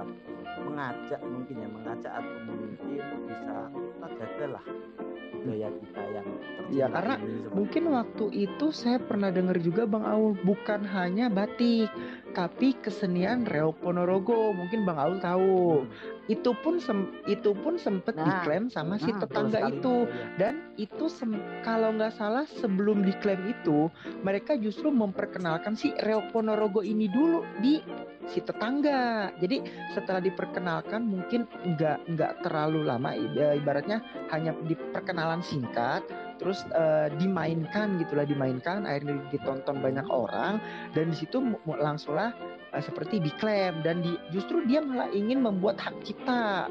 mengajak 0.65 1.21
mungkin 1.21 1.55
ya 1.61 1.69
mengajak 1.69 2.11
atau 2.17 2.37
mungkin 2.49 2.69
bisa 2.73 3.05
kita 3.29 4.07
jagalah 4.17 4.65
budaya 5.45 5.69
kita 5.69 6.01
yang 6.09 6.27
ya 6.73 6.85
karena 6.89 7.15
mungkin 7.53 7.83
waktu 7.93 8.25
itu 8.49 8.73
saya 8.73 8.97
pernah 8.97 9.29
dengar 9.29 9.61
juga 9.61 9.85
Bang 9.85 10.01
Aul 10.01 10.33
bukan 10.41 10.81
hanya 10.89 11.29
batik 11.29 11.93
tapi 12.35 12.75
kesenian 12.83 13.47
Reok 13.47 13.79
Ponorogo. 13.79 14.51
Mungkin 14.51 14.83
Bang 14.83 14.99
Aul 14.99 15.17
tahu. 15.23 15.87
Hmm. 15.87 15.89
Itu 16.27 16.51
pun 16.59 16.83
sem 16.83 17.07
itu 17.31 17.55
pun 17.55 17.79
sempat 17.79 18.19
nah, 18.19 18.27
diklaim 18.27 18.67
sama 18.67 18.99
si 18.99 19.15
nah, 19.15 19.23
tetangga 19.23 19.71
itu. 19.71 20.05
Ya. 20.05 20.27
dan 20.35 20.53
itu 20.75 21.07
kalau 21.63 21.95
nggak 21.95 22.17
salah 22.19 22.43
sebelum 22.59 23.05
diklaim 23.07 23.45
itu 23.47 23.87
mereka 24.25 24.59
justru 24.59 24.91
memperkenalkan 24.91 25.79
si 25.79 25.95
Reo 26.03 26.25
Ponorogo 26.35 26.83
ini 26.83 27.07
dulu 27.07 27.45
di 27.63 27.79
si 28.29 28.41
tetangga 28.41 29.31
jadi 29.37 29.61
setelah 29.93 30.21
diperkenalkan 30.21 31.05
mungkin 31.05 31.45
nggak 31.45 32.09
nggak 32.15 32.33
terlalu 32.45 32.85
lama 32.85 33.13
ibaratnya 33.13 34.01
hanya 34.33 34.53
diperkenalan 34.65 35.41
singkat 35.45 36.01
terus 36.35 36.67
uh, 36.75 37.07
dimainkan 37.15 37.95
gitulah 38.01 38.27
dimainkan 38.27 38.83
akhirnya 38.83 39.23
ditonton 39.31 39.79
banyak 39.79 40.05
orang 40.11 40.59
dan 40.91 41.11
di 41.11 41.15
situ 41.15 41.39
langsunglah 41.63 42.35
uh, 42.75 42.83
seperti 42.83 43.23
diklaim 43.23 43.79
dan 43.81 44.03
di, 44.03 44.19
justru 44.35 44.67
dia 44.67 44.83
malah 44.83 45.07
ingin 45.15 45.39
membuat 45.39 45.79
hak 45.79 45.95
cipta. 46.03 46.67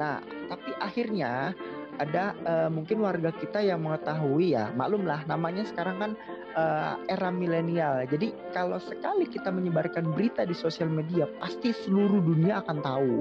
Nah, 0.00 0.24
tapi 0.48 0.72
akhirnya 0.80 1.52
ada 2.00 2.32
uh, 2.48 2.70
mungkin 2.72 3.04
warga 3.04 3.32
kita 3.36 3.60
yang 3.60 3.84
mengetahui 3.84 4.56
ya, 4.56 4.72
maklumlah 4.72 5.28
namanya 5.28 5.64
sekarang 5.68 5.96
kan 6.00 6.12
uh, 6.56 6.96
era 7.04 7.28
milenial. 7.28 8.04
Jadi 8.08 8.32
kalau 8.56 8.80
sekali 8.80 9.28
kita 9.28 9.52
menyebarkan 9.52 10.12
berita 10.12 10.48
di 10.48 10.56
sosial 10.56 10.88
media, 10.88 11.28
pasti 11.36 11.72
seluruh 11.72 12.20
dunia 12.24 12.64
akan 12.64 12.78
tahu. 12.80 13.16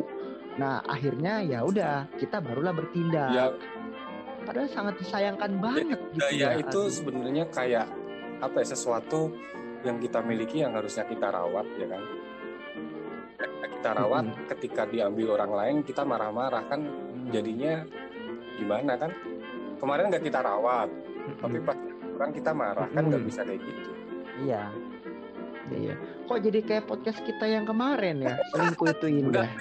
Nah, 0.60 0.84
akhirnya 0.88 1.44
ya 1.44 1.64
udah 1.64 2.12
kita 2.16 2.40
barulah 2.40 2.72
bertindak. 2.72 3.30
Ya. 3.32 3.46
Padahal 4.42 4.70
sangat 4.74 4.96
disayangkan 4.98 5.52
banget 5.62 6.00
ya, 6.00 6.16
gitu 6.16 6.32
ya. 6.34 6.50
Ya 6.50 6.50
itu 6.58 6.82
sebenarnya 6.90 7.46
kayak 7.54 7.86
apa 8.42 8.58
ya 8.58 8.68
sesuatu 8.74 9.30
yang 9.86 10.02
kita 10.02 10.22
miliki 10.26 10.66
yang 10.66 10.74
harusnya 10.74 11.06
kita 11.06 11.30
rawat 11.30 11.66
ya 11.78 11.88
kan 11.90 12.04
kita 13.82 13.98
rawat 13.98 14.26
hmm. 14.30 14.46
ketika 14.54 14.86
diambil 14.86 15.42
orang 15.42 15.52
lain 15.58 15.76
kita 15.82 16.06
marah-marah 16.06 16.70
kan 16.70 16.86
jadinya 17.34 17.82
gimana 18.62 18.94
kan? 18.96 19.12
Kemarin 19.82 20.14
nggak 20.14 20.26
kita 20.30 20.40
rawat 20.46 20.90
hmm. 20.94 21.42
tapi 21.42 21.58
pas 21.66 21.78
orang 22.22 22.32
kita 22.38 22.52
marah 22.54 22.88
kan 22.94 23.04
nggak 23.10 23.26
bisa 23.26 23.42
kayak 23.42 23.62
gitu. 23.66 23.90
Iya. 24.46 24.64
Iya 25.72 25.96
kok 26.32 26.48
jadi 26.48 26.60
kayak 26.64 26.88
podcast 26.88 27.20
kita 27.28 27.44
yang 27.44 27.68
kemarin 27.68 28.24
ya? 28.24 28.40
Selingkuh 28.56 28.88
itu 28.88 29.08
indah. 29.20 29.52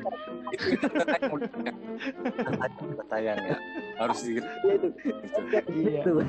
Tayang 3.11 3.43
ya 3.43 3.59
harus 3.99 4.23
di 4.23 4.39
itu 4.39 4.87
gitu. 5.75 6.23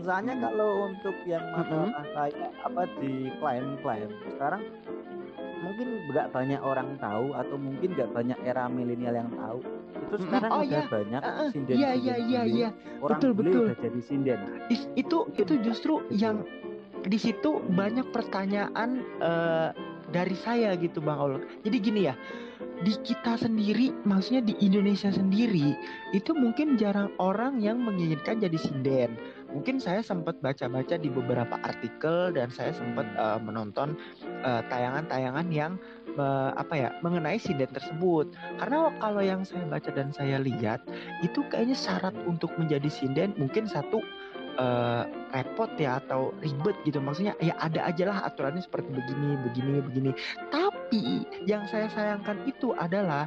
Soalnya 0.00 0.40
kalau 0.40 0.88
untuk 0.88 1.12
yang 1.28 1.44
masalah 1.52 2.00
kayak 2.16 2.48
apa 2.64 2.88
di 2.96 3.28
klien-klien. 3.38 4.10
Sekarang 4.34 4.62
mungkin 5.70 5.88
nggak 6.10 6.26
banyak 6.34 6.60
orang 6.60 6.98
tahu 6.98 7.30
atau 7.38 7.56
mungkin 7.56 7.88
nggak 7.94 8.10
banyak 8.10 8.38
era 8.42 8.66
milenial 8.66 9.14
yang 9.14 9.30
tahu. 9.38 9.62
Itu 10.10 10.16
sekarang 10.26 10.50
oh, 10.50 10.62
udah 10.66 10.82
iya. 10.82 10.90
banyak 10.90 11.22
uh, 11.22 11.48
sinden 11.54 11.74
iya 11.78 11.90
iya 11.94 12.14
iya 12.18 12.42
iya. 12.42 12.68
Orang 12.98 13.22
betul 13.22 13.30
betul. 13.38 13.62
udah 13.70 13.78
jadi 13.78 14.00
sinden. 14.02 14.38
Is, 14.66 14.90
itu 14.98 15.30
itu 15.38 15.54
justru 15.62 16.02
betul. 16.02 16.18
yang 16.18 16.36
di 17.06 17.16
situ 17.16 17.62
banyak 17.70 18.10
pertanyaan 18.10 19.06
uh, 19.22 19.70
dari 20.10 20.34
saya 20.34 20.74
gitu 20.74 20.98
bang 20.98 21.16
Ol 21.16 21.40
jadi 21.62 21.76
gini 21.80 22.00
ya 22.10 22.14
di 22.80 22.96
kita 23.04 23.36
sendiri, 23.36 23.92
maksudnya 24.08 24.40
di 24.40 24.56
Indonesia 24.64 25.12
sendiri, 25.12 25.76
itu 26.16 26.32
mungkin 26.32 26.80
jarang 26.80 27.12
orang 27.20 27.60
yang 27.60 27.76
menginginkan 27.76 28.40
jadi 28.40 28.56
sinden. 28.56 29.20
Mungkin 29.50 29.82
saya 29.82 30.00
sempat 30.00 30.38
baca-baca 30.38 30.94
di 30.94 31.10
beberapa 31.10 31.58
artikel 31.66 32.30
dan 32.34 32.48
saya 32.54 32.70
sempat 32.70 33.06
uh, 33.18 33.38
menonton 33.42 33.98
tayangan 34.40 34.68
tayangan-tayangan 34.70 35.46
yang 35.52 35.72
uh, 36.16 36.54
apa 36.56 36.74
ya 36.74 36.88
mengenai 37.02 37.38
sinden 37.38 37.70
tersebut. 37.70 38.30
Karena 38.58 38.90
kalau 39.02 39.22
yang 39.22 39.42
saya 39.42 39.66
baca 39.66 39.90
dan 39.92 40.14
saya 40.14 40.38
lihat 40.40 40.82
itu 41.20 41.42
kayaknya 41.50 41.76
syarat 41.76 42.14
untuk 42.24 42.50
menjadi 42.56 42.86
sinden 42.88 43.34
mungkin 43.36 43.66
satu 43.66 44.00
uh, 44.58 45.04
repot 45.34 45.70
ya 45.78 46.00
atau 46.02 46.34
ribet 46.42 46.74
gitu. 46.82 46.98
Maksudnya 46.98 47.34
ya 47.38 47.54
ada 47.60 47.86
aja 47.86 48.04
lah 48.10 48.18
aturannya 48.26 48.62
seperti 48.64 48.90
begini 48.90 49.38
begini 49.44 49.72
begini. 49.84 50.10
Tapi 50.50 51.26
yang 51.44 51.66
saya 51.68 51.86
sayangkan 51.92 52.46
itu 52.46 52.74
adalah 52.78 53.26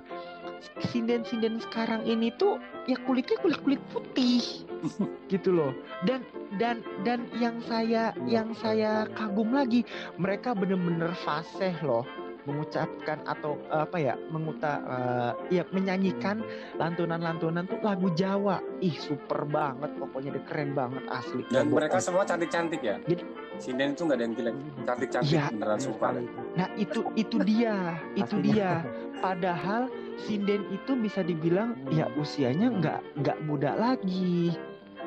sinden-sinden 0.91 1.59
sekarang 1.59 2.07
ini 2.07 2.31
tuh 2.39 2.55
ya 2.87 2.95
kulitnya 3.03 3.35
kulit 3.43 3.59
kulit 3.63 3.81
putih 3.91 4.63
gitu 5.33 5.49
loh. 5.55 5.71
Dan 6.03 6.23
dan 6.59 6.83
dan 7.07 7.25
yang 7.39 7.57
saya 7.65 8.13
yang 8.27 8.51
saya 8.57 9.07
kagum 9.15 9.55
lagi 9.55 9.87
mereka 10.19 10.53
bener-bener 10.53 11.11
fasih 11.23 11.75
loh. 11.83 12.05
Mengucapkan 12.43 13.23
atau 13.23 13.55
uh, 13.71 13.87
apa 13.87 13.95
ya 14.03 14.19
menguta 14.27 14.83
uh, 14.83 15.31
ya 15.47 15.63
menyanyikan 15.71 16.43
lantunan-lantunan 16.75 17.63
tuh 17.63 17.79
lagu 17.79 18.11
Jawa. 18.19 18.59
Ih 18.83 18.99
super 18.99 19.47
banget. 19.47 19.95
Pokoknya 19.95 20.35
deh 20.35 20.43
keren 20.43 20.75
banget 20.75 21.07
asli. 21.07 21.47
Dan 21.47 21.71
mereka 21.71 22.03
semua 22.03 22.27
cantik-cantik 22.27 22.83
ya? 22.83 22.99
Jadi 23.07 23.23
sinden 23.63 23.95
itu 23.95 24.03
nggak 24.03 24.19
ada 24.19 24.25
yang 24.27 24.35
jelek. 24.35 24.55
Cantik-cantik 24.83 25.31
ya, 25.39 25.45
beneran 25.55 25.79
super 25.79 26.11
nah 26.59 26.67
itu 26.75 27.07
itu 27.15 27.39
dia. 27.47 27.95
Itu 28.19 28.43
dia. 28.43 28.83
Padahal 29.23 29.87
sinden 30.19 30.67
itu 30.69 30.93
bisa 30.99 31.25
dibilang 31.25 31.73
ya 31.89 32.11
usianya 32.19 32.69
nggak 32.69 32.99
nggak 33.23 33.37
muda 33.47 33.73
lagi 33.75 34.53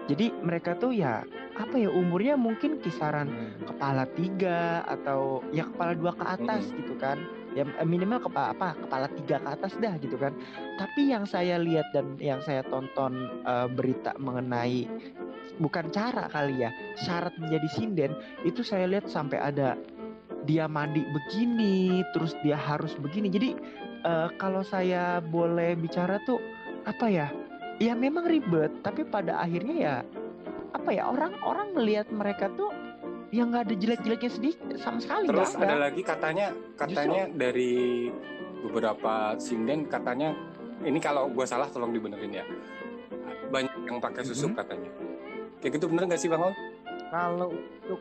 jadi 0.07 0.31
mereka 0.43 0.79
tuh 0.79 0.95
ya 0.95 1.27
apa 1.57 1.75
ya 1.81 1.89
umurnya 1.89 2.37
mungkin 2.37 2.79
kisaran 2.85 3.29
hmm. 3.33 3.67
kepala 3.73 4.05
tiga 4.15 4.85
atau 4.87 5.41
ya 5.51 5.65
kepala 5.67 5.97
dua 5.97 6.13
ke 6.15 6.25
atas 6.25 6.69
hmm. 6.69 6.77
gitu 6.85 6.95
kan 7.01 7.19
ya 7.57 7.65
eh, 7.65 7.89
minimal 7.89 8.21
kepala 8.21 8.53
apa 8.53 8.77
kepala 8.77 9.07
tiga 9.17 9.41
ke 9.41 9.49
atas 9.49 9.73
dah 9.81 9.97
gitu 9.99 10.21
kan 10.21 10.37
tapi 10.77 11.09
yang 11.09 11.25
saya 11.25 11.57
lihat 11.57 11.89
dan 11.97 12.21
yang 12.21 12.45
saya 12.45 12.61
tonton 12.69 13.33
uh, 13.49 13.65
berita 13.67 14.13
mengenai 14.21 14.85
bukan 15.57 15.89
cara 15.89 16.29
kali 16.29 16.69
ya 16.69 16.71
syarat 17.01 17.33
menjadi 17.41 17.69
sinden 17.73 18.13
itu 18.45 18.61
saya 18.61 18.85
lihat 18.85 19.09
sampai 19.09 19.41
ada 19.41 19.81
dia 20.45 20.69
mandi 20.69 21.03
begini 21.03 22.05
terus 22.13 22.37
dia 22.45 22.61
harus 22.61 22.93
begini 23.01 23.33
jadi 23.33 23.57
uh, 24.05 24.29
kalau 24.37 24.61
saya 24.61 25.25
boleh 25.25 25.73
bicara 25.81 26.21
tuh 26.29 26.39
apa 26.85 27.07
ya 27.09 27.29
ya 27.77 27.93
memang 27.93 28.25
ribet 28.25 28.73
tapi 28.81 29.05
pada 29.05 29.41
akhirnya 29.41 29.77
ya 29.77 29.97
apa 30.73 30.91
ya 30.93 31.09
orang-orang 31.09 31.73
melihat 31.77 32.09
mereka 32.13 32.49
tuh 32.57 32.73
yang 33.35 33.53
nggak 33.53 33.69
ada 33.69 33.75
jelek-jeleknya 33.77 34.31
sedikit 34.31 34.77
sama 34.81 34.99
sekali 35.03 35.27
terus 35.29 35.53
gak, 35.59 35.67
ada 35.67 35.79
lagi 35.91 36.03
katanya 36.05 36.47
katanya 36.79 37.23
Justru. 37.27 37.41
dari 37.41 37.75
beberapa 38.65 39.15
sinden 39.37 39.79
katanya 39.91 40.33
ini 40.85 40.99
kalau 41.03 41.29
gue 41.29 41.45
salah 41.45 41.69
tolong 41.69 41.93
dibenerin 41.93 42.33
ya 42.33 42.45
banyak 43.51 43.73
yang 43.87 43.99
pakai 44.01 44.23
susu 44.25 44.51
hmm. 44.51 44.57
katanya 44.57 44.91
kayak 45.61 45.73
gitu 45.77 45.87
bener 45.91 46.05
nggak 46.09 46.21
sih 46.21 46.29
bang 46.31 46.43
Ol? 46.43 46.55
kalau 47.11 47.49
untuk 47.53 48.01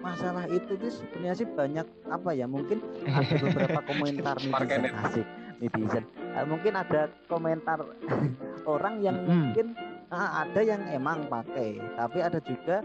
masalah 0.00 0.44
itu 0.48 0.72
tuh 0.80 0.90
sebenarnya 0.90 1.36
sih 1.36 1.48
banyak 1.48 1.86
apa 2.08 2.30
ya 2.32 2.46
mungkin 2.48 2.78
ada 3.20 3.34
beberapa 3.36 3.80
komentar 3.84 4.36
nih 4.40 4.92
asik 5.04 5.26
netizen 5.60 6.04
uh, 6.34 6.44
mungkin 6.48 6.72
ada 6.72 7.12
komentar 7.28 7.78
orang 8.78 8.94
yang 9.02 9.16
hmm. 9.16 9.26
mungkin 9.26 9.66
uh, 10.10 10.30
ada 10.46 10.60
yang 10.60 10.82
emang 10.90 11.26
pakai 11.26 11.78
tapi 11.98 12.18
ada 12.20 12.38
juga 12.42 12.82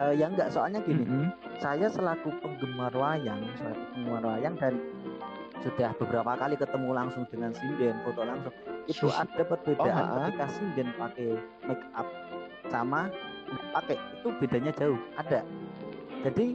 uh, 0.00 0.14
yang 0.14 0.36
enggak 0.36 0.52
soalnya 0.52 0.80
gini 0.84 1.04
hmm. 1.04 1.28
saya 1.60 1.88
selaku 1.90 2.32
penggemar 2.40 2.92
wayang 2.92 3.42
selaku 3.60 3.82
penggemar 3.92 4.22
wayang 4.24 4.54
dan 4.60 4.74
sudah 5.64 5.90
beberapa 5.98 6.32
kali 6.38 6.54
ketemu 6.54 6.88
langsung 6.94 7.24
dengan 7.32 7.50
sinden 7.56 7.96
foto 8.06 8.22
langsung 8.22 8.54
itu 8.86 9.06
ada 9.10 9.42
perbedaan 9.42 10.04
oh, 10.14 10.16
ketika 10.30 10.46
sinden 10.52 10.88
pakai 10.94 11.30
make 11.66 11.86
up 11.96 12.06
sama 12.70 13.10
pakai 13.74 13.96
itu 13.98 14.28
bedanya 14.38 14.72
jauh 14.74 15.00
ada 15.18 15.42
jadi 16.22 16.46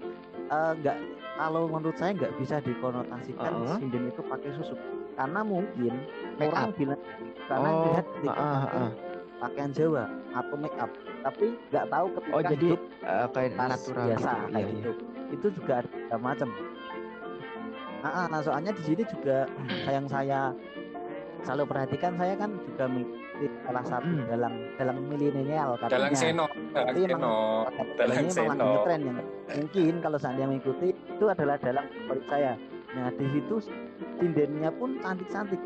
enggak 0.51 0.97
uh, 0.97 1.05
kalau 1.39 1.65
menurut 1.65 1.97
saya 1.97 2.13
nggak 2.13 2.33
bisa 2.37 2.61
dikonotasikan 2.61 3.51
uh 3.51 3.65
-huh. 3.65 3.77
sinden 3.79 4.11
itu 4.11 4.21
pakai 4.21 4.49
susu 4.59 4.75
karena 5.21 5.39
mungkin 5.45 5.93
make 6.41 6.49
orang 6.49 6.73
up. 6.73 6.77
bilang 6.81 7.01
karena 7.45 7.69
oh, 7.69 7.83
lihat 7.85 8.05
uh, 8.25 8.31
uh, 8.33 8.65
uh. 8.73 8.89
pakaian 9.37 9.69
Jawa 9.69 10.03
atau 10.33 10.55
make 10.57 10.77
up. 10.81 10.91
Tapi 11.21 11.45
nggak 11.69 11.85
tahu 11.93 12.05
ketika 12.17 12.33
oh 12.33 12.41
jadi 12.41 12.69
uh, 13.05 13.27
kayak 13.29 13.51
natural 13.53 14.05
biasa 14.09 14.31
gitu, 14.33 14.49
kayak 14.49 14.65
iya, 14.65 14.73
gitu 14.73 14.89
iya. 14.89 15.33
itu 15.37 15.47
juga 15.61 15.73
ada 15.85 16.17
macam. 16.17 16.49
Nah, 18.01 18.25
nah 18.33 18.41
soalnya 18.41 18.71
di 18.73 18.81
sini 18.81 19.03
juga 19.05 19.45
yang 19.85 20.09
saya 20.09 20.49
selalu 21.45 21.63
perhatikan 21.69 22.17
saya 22.17 22.33
kan 22.33 22.49
juga 22.65 22.85
mengikuti 22.89 23.45
salah 23.61 23.85
satu 23.85 24.09
hmm. 24.09 24.25
dalam 24.25 24.53
dalam 24.81 24.95
milenial 25.05 25.69
katanya. 25.77 25.93
Dalam 26.01 26.13
seno 26.17 26.45
dalam 26.73 26.93
seno 26.97 27.33
dalam 27.93 28.25
seno 28.25 28.69
tren 28.85 28.99
yang 29.05 29.17
mungkin 29.53 29.93
kalau 30.01 30.17
saya 30.17 30.45
mengikuti 30.49 30.89
itu 30.97 31.25
adalah 31.29 31.61
dalam 31.61 31.85
favorit 32.09 32.25
saya. 32.25 32.53
Nah 32.97 33.13
di 33.13 33.25
situ 33.29 33.55
sindennya 34.19 34.69
pun 34.73 34.97
cantik-cantik. 34.99 35.61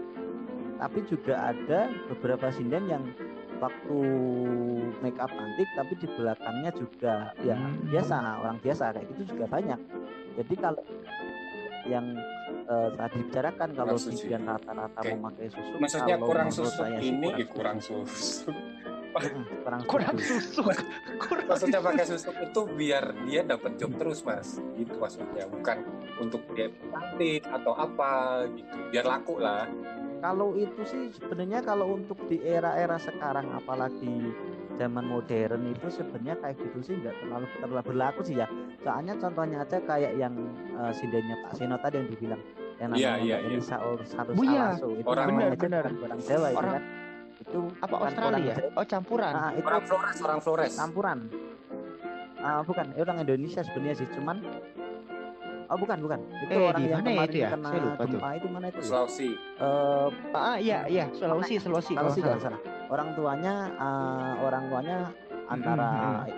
Tapi 0.76 1.00
juga 1.08 1.56
ada 1.56 1.88
beberapa 2.12 2.52
sinden 2.52 2.92
yang 2.92 3.04
waktu 3.64 3.98
make 5.00 5.16
up 5.16 5.32
cantik 5.32 5.70
tapi 5.80 5.94
di 5.96 6.08
belakangnya 6.20 6.72
juga 6.76 7.32
ya 7.40 7.56
Hmm. 7.56 7.88
biasa 7.88 8.16
orang 8.44 8.58
biasa 8.60 8.84
kayak 8.92 9.08
gitu 9.16 9.24
juga 9.36 9.46
banyak. 9.48 9.80
Jadi 10.36 10.56
kalau 10.60 10.84
yang 11.88 12.06
eh, 12.66 12.90
tadi 12.98 13.16
dibicarakan 13.22 13.70
kalau 13.78 13.96
sinden 13.96 14.42
rata-rata 14.44 15.00
memakai 15.06 15.48
susu 15.48 15.80
Maksudnya 15.80 16.16
kalau 16.20 16.28
kurang 16.28 16.50
susu 16.52 16.76
saya 16.76 16.98
sih 17.00 17.14
ini 17.14 17.30
kurang 17.32 17.48
kurang 17.56 17.78
susu. 17.80 18.52
Kurang 19.66 19.82
kurang 19.88 20.16
susu. 20.20 20.60
susu 20.60 20.84
kurang 21.18 21.46
Maksudnya 21.48 21.80
pakai 21.80 22.06
susu 22.06 22.30
itu 22.36 22.62
biar 22.70 23.04
dia 23.24 23.42
dapat 23.42 23.80
job 23.80 23.92
terus 23.96 24.20
mas. 24.22 24.60
Gitu 24.76 24.92
maksudnya. 24.96 25.48
Bukan 25.48 25.78
untuk 26.20 26.44
dia 26.52 26.68
cantik 26.92 27.48
atau 27.48 27.74
apa 27.74 28.12
gitu. 28.52 28.76
Biar 28.92 29.06
laku 29.06 29.40
lah. 29.40 29.66
Kalau 30.20 30.54
itu 30.54 30.82
sih 30.84 31.04
sebenarnya 31.14 31.62
kalau 31.62 31.94
untuk 31.94 32.18
di 32.26 32.42
era-era 32.42 32.98
sekarang 32.98 33.52
apalagi 33.54 34.34
zaman 34.76 35.06
modern 35.06 35.72
itu 35.72 35.88
sebenarnya 35.88 36.36
kayak 36.42 36.58
gitu 36.60 36.80
sih 36.84 36.96
nggak 36.98 37.16
terlalu 37.22 37.46
terlalu 37.56 37.84
berlaku 37.86 38.22
sih 38.22 38.36
ya. 38.36 38.48
Soalnya 38.82 39.16
contohnya 39.16 39.64
aja 39.64 39.80
kayak 39.80 40.14
yang 40.18 40.34
eh, 40.76 40.92
sindennya 40.92 41.40
Pak 41.46 41.56
Seno 41.56 41.78
tadi 41.80 42.04
yang 42.04 42.10
dibilang 42.10 42.42
yang 42.76 42.92
Iya, 42.92 43.12
namanya. 43.16 43.38
Elisa 43.48 43.78
Ors 43.80 44.12
harus 44.12 44.36
Oh, 44.36 44.44
iya. 44.44 44.76
Alaso 44.76 44.88
itu 44.92 45.08
Orang- 45.08 45.28
benar, 45.32 45.48
aja 45.48 45.60
benar. 45.62 45.84
orang 45.88 46.20
Jawa 46.20 46.48
itu 46.52 46.60
Orang- 46.60 46.74
kan. 46.76 46.84
Itu 47.46 47.60
apa 47.78 47.86
bukan 47.88 48.06
Australia 48.08 48.54
orang 48.56 48.76
oh 48.76 48.86
campuran 48.86 49.32
Nah, 49.32 49.50
itu 49.52 49.66
Orang 49.66 49.84
Flores, 49.84 50.18
orang 50.20 50.40
Flores. 50.42 50.74
campuran. 50.76 51.18
Ah, 52.38 52.62
bukan, 52.62 52.86
itu 52.92 53.02
orang 53.02 53.20
Indonesia 53.20 53.62
sebenarnya 53.62 53.96
sih, 53.96 54.08
cuman 54.12 54.38
Oh 55.66 55.74
bukan 55.76 55.98
bukan 55.98 56.22
itu 56.40 56.52
Eh, 56.52 56.62
orang 56.62 56.78
di 56.78 56.86
yang 56.86 57.02
mana 57.02 57.10
ya 57.10 57.14
kemarin 57.16 57.26
itu 57.28 57.40
ya? 57.42 57.50
kena 57.50 57.66
Saya 57.66 57.82
lupa 57.82 57.98
tuh. 57.98 58.06
gempa 58.14 58.30
itu 58.32 58.48
mana 58.48 58.66
itu 58.70 58.78
ya? 58.78 58.86
Sulawesi. 58.86 59.30
Eh, 59.58 60.08
ah 60.38 60.58
iya 60.60 60.80
iya 60.86 61.06
Sulawesi 61.10 61.54
Sulawesi 61.58 61.94
kalau 61.98 62.06
Sulawesi 62.06 62.20
kalau 62.22 62.32
nggak 62.32 62.44
salah. 62.46 62.62
Orang 62.86 63.10
tuanya 63.12 63.54
eh, 63.74 64.34
orang 64.44 64.64
tuanya 64.68 64.98
antara 65.48 65.90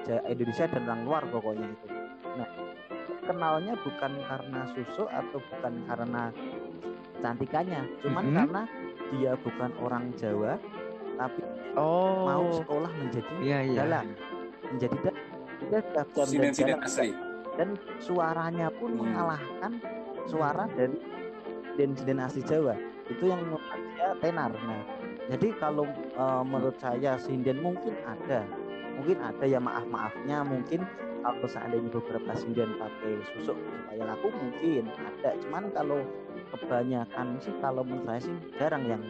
Ja- 0.01 0.23
Indonesia 0.25 0.65
dan 0.65 0.83
orang 0.85 1.01
luar 1.03 1.23
pokoknya 1.27 1.67
itu. 1.67 1.87
Nah, 2.33 2.47
kenalnya 3.21 3.73
bukan 3.77 4.11
karena 4.21 4.61
susu 4.69 5.03
atau 5.05 5.39
bukan 5.43 5.73
karena 5.83 6.23
cantikannya, 7.17 7.81
cuman 7.99 8.23
Mhm. 8.23 8.35
karena 8.37 8.61
dia 9.09 9.31
bukan 9.35 9.71
orang 9.77 10.03
Jawa 10.13 10.55
tapi 11.17 11.41
oh. 11.75 12.25
mau 12.29 12.45
sekolah 12.53 12.91
menjadi 12.93 13.31
iya 13.41 13.59
iya. 13.65 13.79
dalang, 13.83 14.07
menjadi 14.71 14.97
dalang. 15.01 15.25
Dia 15.57 15.81
dan 15.89 16.05
Sinen-sinen 16.29 16.77
dalang 16.77 16.85
asli. 16.85 17.09
dan 17.57 17.69
suaranya 17.97 18.67
pun 18.69 18.93
Hmm. 18.93 18.99
mengalahkan 19.01 19.71
suara 20.29 20.69
dari 20.77 20.93
sinden 21.73 22.21
asli 22.21 22.41
Jawa. 22.45 22.77
Itu 23.09 23.25
yang 23.25 23.41
saya 23.97 24.13
tenar. 24.21 24.51
Nah 24.53 24.81
jadi 25.27 25.47
kalau 25.57 25.83
eh, 26.13 26.43
menurut 26.45 26.77
saya 26.77 27.17
sinden 27.17 27.59
mungkin 27.59 27.97
ada. 28.05 28.45
Mungkin 28.97 29.17
ada 29.21 29.45
ya 29.45 29.61
maaf 29.61 29.85
maafnya 29.89 30.41
mungkin 30.41 30.81
kalau 31.21 31.47
seandainya 31.49 31.89
beberapa 31.91 32.31
sinden 32.37 32.77
pakai 32.77 33.17
susuk 33.33 33.57
supaya 33.57 34.03
laku 34.05 34.29
mungkin 34.29 34.89
ada. 34.93 35.33
Cuman 35.41 35.63
kalau 35.73 35.99
kebanyakan 36.53 37.37
sih 37.41 37.53
kalau 37.59 37.81
menurut 37.81 38.05
saya 38.05 38.21
sih 38.23 38.35
jarang 38.57 38.85
yang 38.85 39.01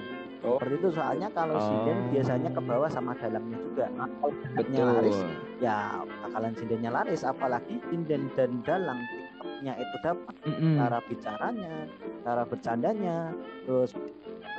Oh. 0.45 0.61
seperti 0.61 0.75
itu 0.77 0.89
soalnya 0.93 1.27
kalau 1.33 1.57
sinden 1.57 1.97
Oh. 1.97 2.09
biasanya 2.13 2.49
ke 2.53 2.61
bawah 2.61 2.89
sama 2.91 3.11
dalangnya 3.17 3.57
juga 3.57 3.85
nah, 3.97 4.09
kalau 4.21 4.33
dalangnya 4.45 4.83
laris 4.85 5.19
ya 5.57 5.77
bakalan 6.21 6.53
sindennya 6.53 6.91
laris 6.93 7.21
apalagi 7.25 7.75
sinden 7.89 8.21
dan 8.37 8.51
dalang 8.61 8.99
tiktoknya 9.09 9.73
itu 9.81 9.95
dapat 10.05 10.35
Mm-mm. 10.45 10.73
cara 10.77 10.97
bicaranya 11.09 11.73
cara 12.21 12.43
bercandanya 12.45 13.17
terus 13.65 13.91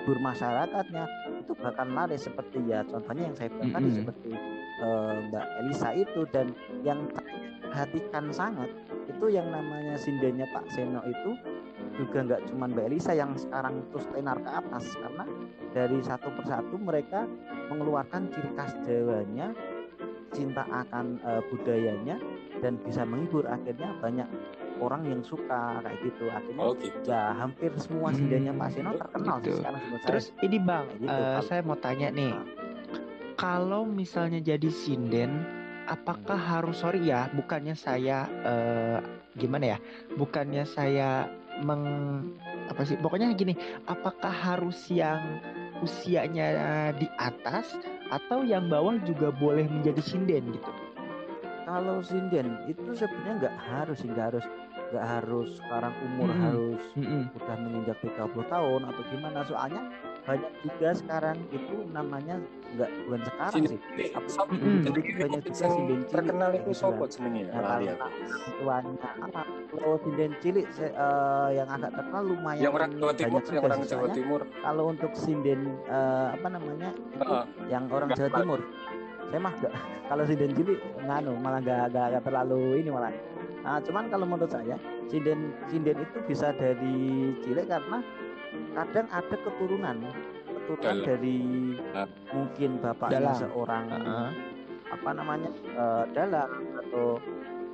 bermasyarakatnya 0.07 1.05
itu 1.45 1.53
bakal 1.59 1.87
laris 1.87 2.23
seperti 2.27 2.59
ya 2.67 2.81
contohnya 2.87 3.23
yang 3.31 3.37
saya 3.37 3.49
bilang 3.55 3.71
tadi 3.71 3.87
Mm-mm. 3.87 3.99
seperti 4.03 4.31
eh, 4.83 5.15
Mbak 5.31 5.47
Elisa 5.63 5.91
itu 5.95 6.21
dan 6.35 6.47
yang 6.83 7.01
perhatikan 7.69 8.25
sangat 8.33 8.71
itu 9.07 9.25
yang 9.29 9.49
namanya 9.53 9.95
sindennya 10.01 10.47
Pak 10.51 10.65
Seno 10.73 11.03
itu 11.05 11.31
juga 11.99 12.19
nggak 12.23 12.43
cuma 12.47 12.65
Mbak 12.67 12.85
Elisa 12.87 13.13
yang 13.13 13.35
sekarang 13.35 13.83
terus 13.91 14.07
tenar 14.09 14.39
ke 14.39 14.47
atas 14.49 14.85
karena 14.95 15.25
dari 15.69 15.99
satu 16.01 16.31
persatu 16.33 16.79
mereka 16.79 17.27
mengeluarkan 17.69 18.31
ciri 18.31 18.51
khas 18.55 18.73
Jawanya 18.81 19.51
cinta 20.31 20.63
akan 20.65 21.19
eh, 21.21 21.43
budayanya 21.45 22.17
dan 22.61 22.79
bisa 22.79 23.03
menghibur 23.03 23.45
akhirnya 23.45 23.91
banyak 23.99 24.29
orang 24.79 25.03
yang 25.05 25.21
suka 25.21 25.83
kayak 25.83 25.99
gitu 26.01 26.25
akhirnya 26.29 26.63
Oh 26.63 26.75
gitu. 26.77 27.03
ya 27.05 27.35
hampir 27.35 27.75
semua 27.77 28.09
Hmm, 28.09 28.17
sindennya 28.17 28.53
Pak 28.53 28.69
Seno 28.71 28.91
terkenal 28.95 29.37
sih 29.37 29.45
gitu. 29.45 29.59
sekarang 29.59 29.83
menurut 29.83 30.03
terus 30.07 30.25
saya. 30.29 30.45
ini 30.47 30.59
bang 30.61 30.85
gitu, 30.97 31.11
kalau- 31.11 31.43
saya 31.43 31.61
mau 31.65 31.77
tanya 31.77 32.09
nih 32.09 32.31
Nah. 32.31 32.47
kalau 33.35 33.83
misalnya 33.85 34.39
jadi 34.39 34.69
sinden 34.69 35.33
apakah 35.85 36.37
harus 36.37 36.79
sorry 36.79 37.03
ya 37.03 37.27
bukannya 37.33 37.75
saya 37.75 38.19
eh, 38.45 38.99
gimana 39.35 39.75
ya 39.75 39.79
bukannya 40.15 40.63
saya 40.65 41.27
meng 41.63 41.85
apa 42.69 42.83
sih 42.85 42.97
pokoknya 43.01 43.35
gini 43.35 43.55
apakah 43.89 44.31
harus 44.31 44.89
yang 44.91 45.41
usianya 45.83 46.91
di 46.99 47.07
atas 47.19 47.79
atau 48.11 48.43
yang 48.43 48.67
bawah 48.67 48.99
juga 49.07 49.31
boleh 49.31 49.67
menjadi 49.71 50.03
sinden 50.03 50.55
gitu 50.55 50.71
kalau 51.69 52.01
sinden 52.01 52.65
itu 52.67 52.97
sebenarnya 52.97 53.35
nggak 53.47 53.57
harus 53.61 53.99
nggak 54.01 54.27
harus 54.33 54.47
nggak 54.89 55.05
harus 55.05 55.49
sekarang 55.61 55.95
umur 56.01 56.33
Mm-mm. 56.33 56.43
harus 56.49 56.83
Mm-mm. 56.97 57.23
udah 57.37 57.57
menginjak 57.61 57.99
30 58.01 58.33
tahun 58.49 58.81
atau 58.89 59.03
gimana 59.13 59.41
soalnya 59.45 59.83
banyak 60.29 60.53
juga 60.61 60.89
sekarang 60.93 61.37
itu 61.49 61.77
namanya 61.89 62.37
nggak 62.69 62.91
bukan 63.01 63.21
sekarang 63.25 63.55
Sini, 63.57 63.69
sih. 63.73 63.79
Apa-. 64.13 64.45
Jadi 64.85 65.01
banyak 65.17 65.41
juga 65.41 65.57
yang 65.59 65.73
sinden 65.73 66.01
cilik 66.05 66.13
terkenal 66.13 66.51
itu 66.53 66.71
sopo 66.77 67.01
kan. 67.01 67.09
sebenarnya? 67.09 67.49
Ya, 67.49 67.53
kalau 67.57 67.73
aku. 68.05 68.19
tuannya 68.61 69.09
apa? 69.25 69.41
Kalau 69.69 69.97
sinden 70.05 70.33
cilik 70.39 70.67
se- 70.69 70.93
eh, 70.93 71.49
yang 71.57 71.69
agak 71.69 71.91
terkenal 71.91 72.23
lumayan 72.23 72.61
Yang 72.61 72.73
orang 72.77 72.91
Jawa 72.93 73.13
Timur, 73.15 73.41
banyak 73.41 73.49
yang 73.49 73.49
juga 73.49 73.65
orang 73.65 73.83
Jawa 73.83 74.09
Timur. 74.13 74.41
kalau 74.61 74.85
untuk 74.87 75.13
sinden 75.17 75.61
eh, 75.89 76.27
apa 76.37 76.47
namanya? 76.47 76.91
Heeh. 76.93 77.45
yang 77.67 77.85
orang 77.89 78.09
Jawa. 78.13 78.37
Timur. 78.37 78.61
Saya 79.29 79.41
mah 79.41 79.55
nggak. 79.55 79.73
Kalau 80.09 80.23
sinden 80.25 80.51
cilik 80.53 80.79
nganu 80.99 81.33
malah 81.37 81.61
nggak 81.61 81.83
nggak 81.89 82.07
nggak 82.11 82.25
terlalu 82.25 82.61
ini 82.81 82.89
malah. 82.89 83.13
Nah, 83.59 83.77
cuman 83.81 84.09
kalau 84.09 84.25
menurut 84.25 84.49
saya 84.49 84.77
sinden 85.05 85.53
sinden 85.69 86.01
itu 86.01 86.19
bisa 86.25 86.53
dari 86.53 86.97
cilik 87.41 87.65
karena 87.65 88.01
kadang 88.73 89.07
ada 89.09 89.37
keturunan 89.37 89.97
keturunan 90.49 90.95
Dalam. 90.95 91.05
dari 91.05 91.39
Ah. 91.93 92.09
mungkin 92.31 92.71
bapaknya 92.79 93.19
Dalang. 93.21 93.39
seorang 93.39 93.85
Heeh. 93.89 94.29
apa 94.89 95.11
namanya 95.13 95.51
eh, 95.53 96.05
dalang 96.13 96.53
atau 96.79 97.07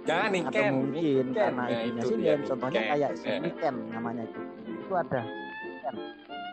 Jangan 0.05 0.29
atau 0.29 0.37
Niken, 0.37 0.73
mungkin 0.77 1.25
Niken. 1.25 1.27
karena 1.33 1.55
Nah, 1.57 1.69
ibunya 1.81 1.87
itu 1.97 2.07
sinden 2.07 2.21
dia, 2.21 2.35
contohnya 2.45 2.77
Niken. 2.77 2.93
kayak 2.93 3.11
si 3.15 3.27
Eh. 3.27 3.39
Niken 3.41 3.75
namanya 3.89 4.23
itu 4.23 4.41
itu 4.69 4.93
ada 4.93 5.21
Niken. 5.25 5.95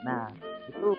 nah 0.02 0.24
itu 0.64 0.90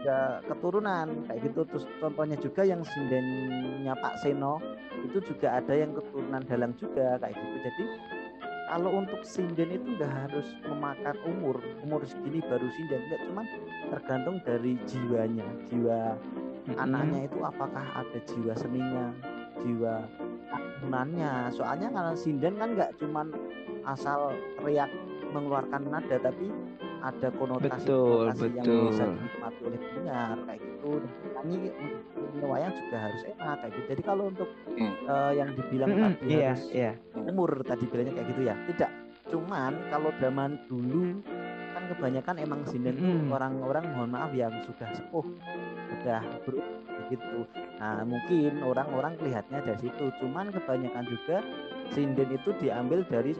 ya 0.00 0.18
keturunan 0.42 1.06
kayak 1.24 1.40
gitu 1.42 1.60
terus 1.64 1.84
contohnya 1.96 2.36
juga 2.36 2.62
yang 2.62 2.82
sindennya 2.84 3.94
Pak 3.94 4.14
Seno 4.18 4.58
itu 5.00 5.18
juga 5.22 5.48
ada 5.54 5.72
yang 5.72 5.92
keturunan 5.92 6.42
dalang 6.42 6.72
juga 6.74 7.16
kayak 7.16 7.32
gitu 7.32 7.56
jadi 7.62 7.84
kalau 8.68 8.90
untuk 8.96 9.20
sinden 9.26 9.76
itu 9.76 9.88
nggak 10.00 10.12
harus 10.28 10.48
memakan 10.64 11.16
umur 11.28 11.56
umur 11.84 12.00
segini 12.08 12.40
baru 12.44 12.64
sinden 12.72 13.00
enggak 13.08 13.22
cuman 13.28 13.46
tergantung 13.92 14.36
dari 14.42 14.72
jiwanya 14.88 15.46
jiwa 15.68 16.16
Mm-mm. 16.64 16.80
anaknya 16.80 17.28
itu 17.28 17.38
apakah 17.44 17.84
ada 17.92 18.18
jiwa 18.24 18.52
seninya 18.56 19.12
jiwa 19.60 20.08
akunannya 20.48 21.52
soalnya 21.52 21.88
kalau 21.92 22.14
sinden 22.16 22.56
kan 22.56 22.72
nggak 22.72 22.90
cuman 22.96 23.28
asal 23.84 24.32
teriak 24.60 24.88
mengeluarkan 25.36 25.84
nada 25.92 26.16
tapi 26.16 26.48
ada 27.04 27.28
konotasi 27.30 27.84
Betul, 27.84 28.32
konotasi 28.32 28.44
yang 28.48 28.64
betul. 28.64 28.84
bisa 28.88 29.04
dinikmati 29.04 29.60
oleh 29.60 29.78
pendengar 29.78 30.36
kayak 30.48 30.60
gitu 30.64 30.90
dan 30.96 31.12
nyanyi 31.44 31.58
untuk 32.16 32.48
wayang 32.48 32.72
juga 32.74 32.96
harus 32.96 33.22
enak 33.28 33.56
kayak 33.60 33.72
gitu 33.72 33.86
jadi 33.92 34.02
kalau 34.02 34.24
untuk 34.26 34.48
Hmm. 34.74 34.94
eh, 35.06 35.32
yang 35.36 35.48
dibilang 35.52 35.88
Mm-mm. 35.92 36.04
tadi 36.16 36.26
iya 36.26 36.50
harus 36.50 36.64
iya 36.72 36.92
umur 37.14 37.50
tadi 37.62 37.84
bilangnya 37.86 38.12
kayak 38.16 38.28
gitu 38.32 38.42
ya 38.42 38.54
tidak 38.72 38.90
cuman 39.28 39.72
kalau 39.86 40.10
zaman 40.18 40.50
dulu 40.66 41.20
kan 41.70 41.82
kebanyakan 41.90 42.34
emang 42.38 42.60
sinden 42.64 42.96
Mm-mm. 42.96 43.28
orang-orang 43.30 43.84
mohon 43.92 44.10
maaf 44.10 44.32
yang 44.32 44.52
sudah 44.64 44.88
sepuh 44.92 45.26
sudah 45.92 46.20
ber 46.42 46.54
gitu 47.12 47.44
nah 47.76 48.00
mungkin 48.00 48.64
orang-orang 48.64 49.12
lihatnya 49.20 49.60
dari 49.60 49.76
situ 49.78 50.04
cuman 50.18 50.48
kebanyakan 50.48 51.04
juga 51.04 51.44
sinden 51.92 52.32
itu 52.32 52.50
diambil 52.56 53.04
dari 53.04 53.36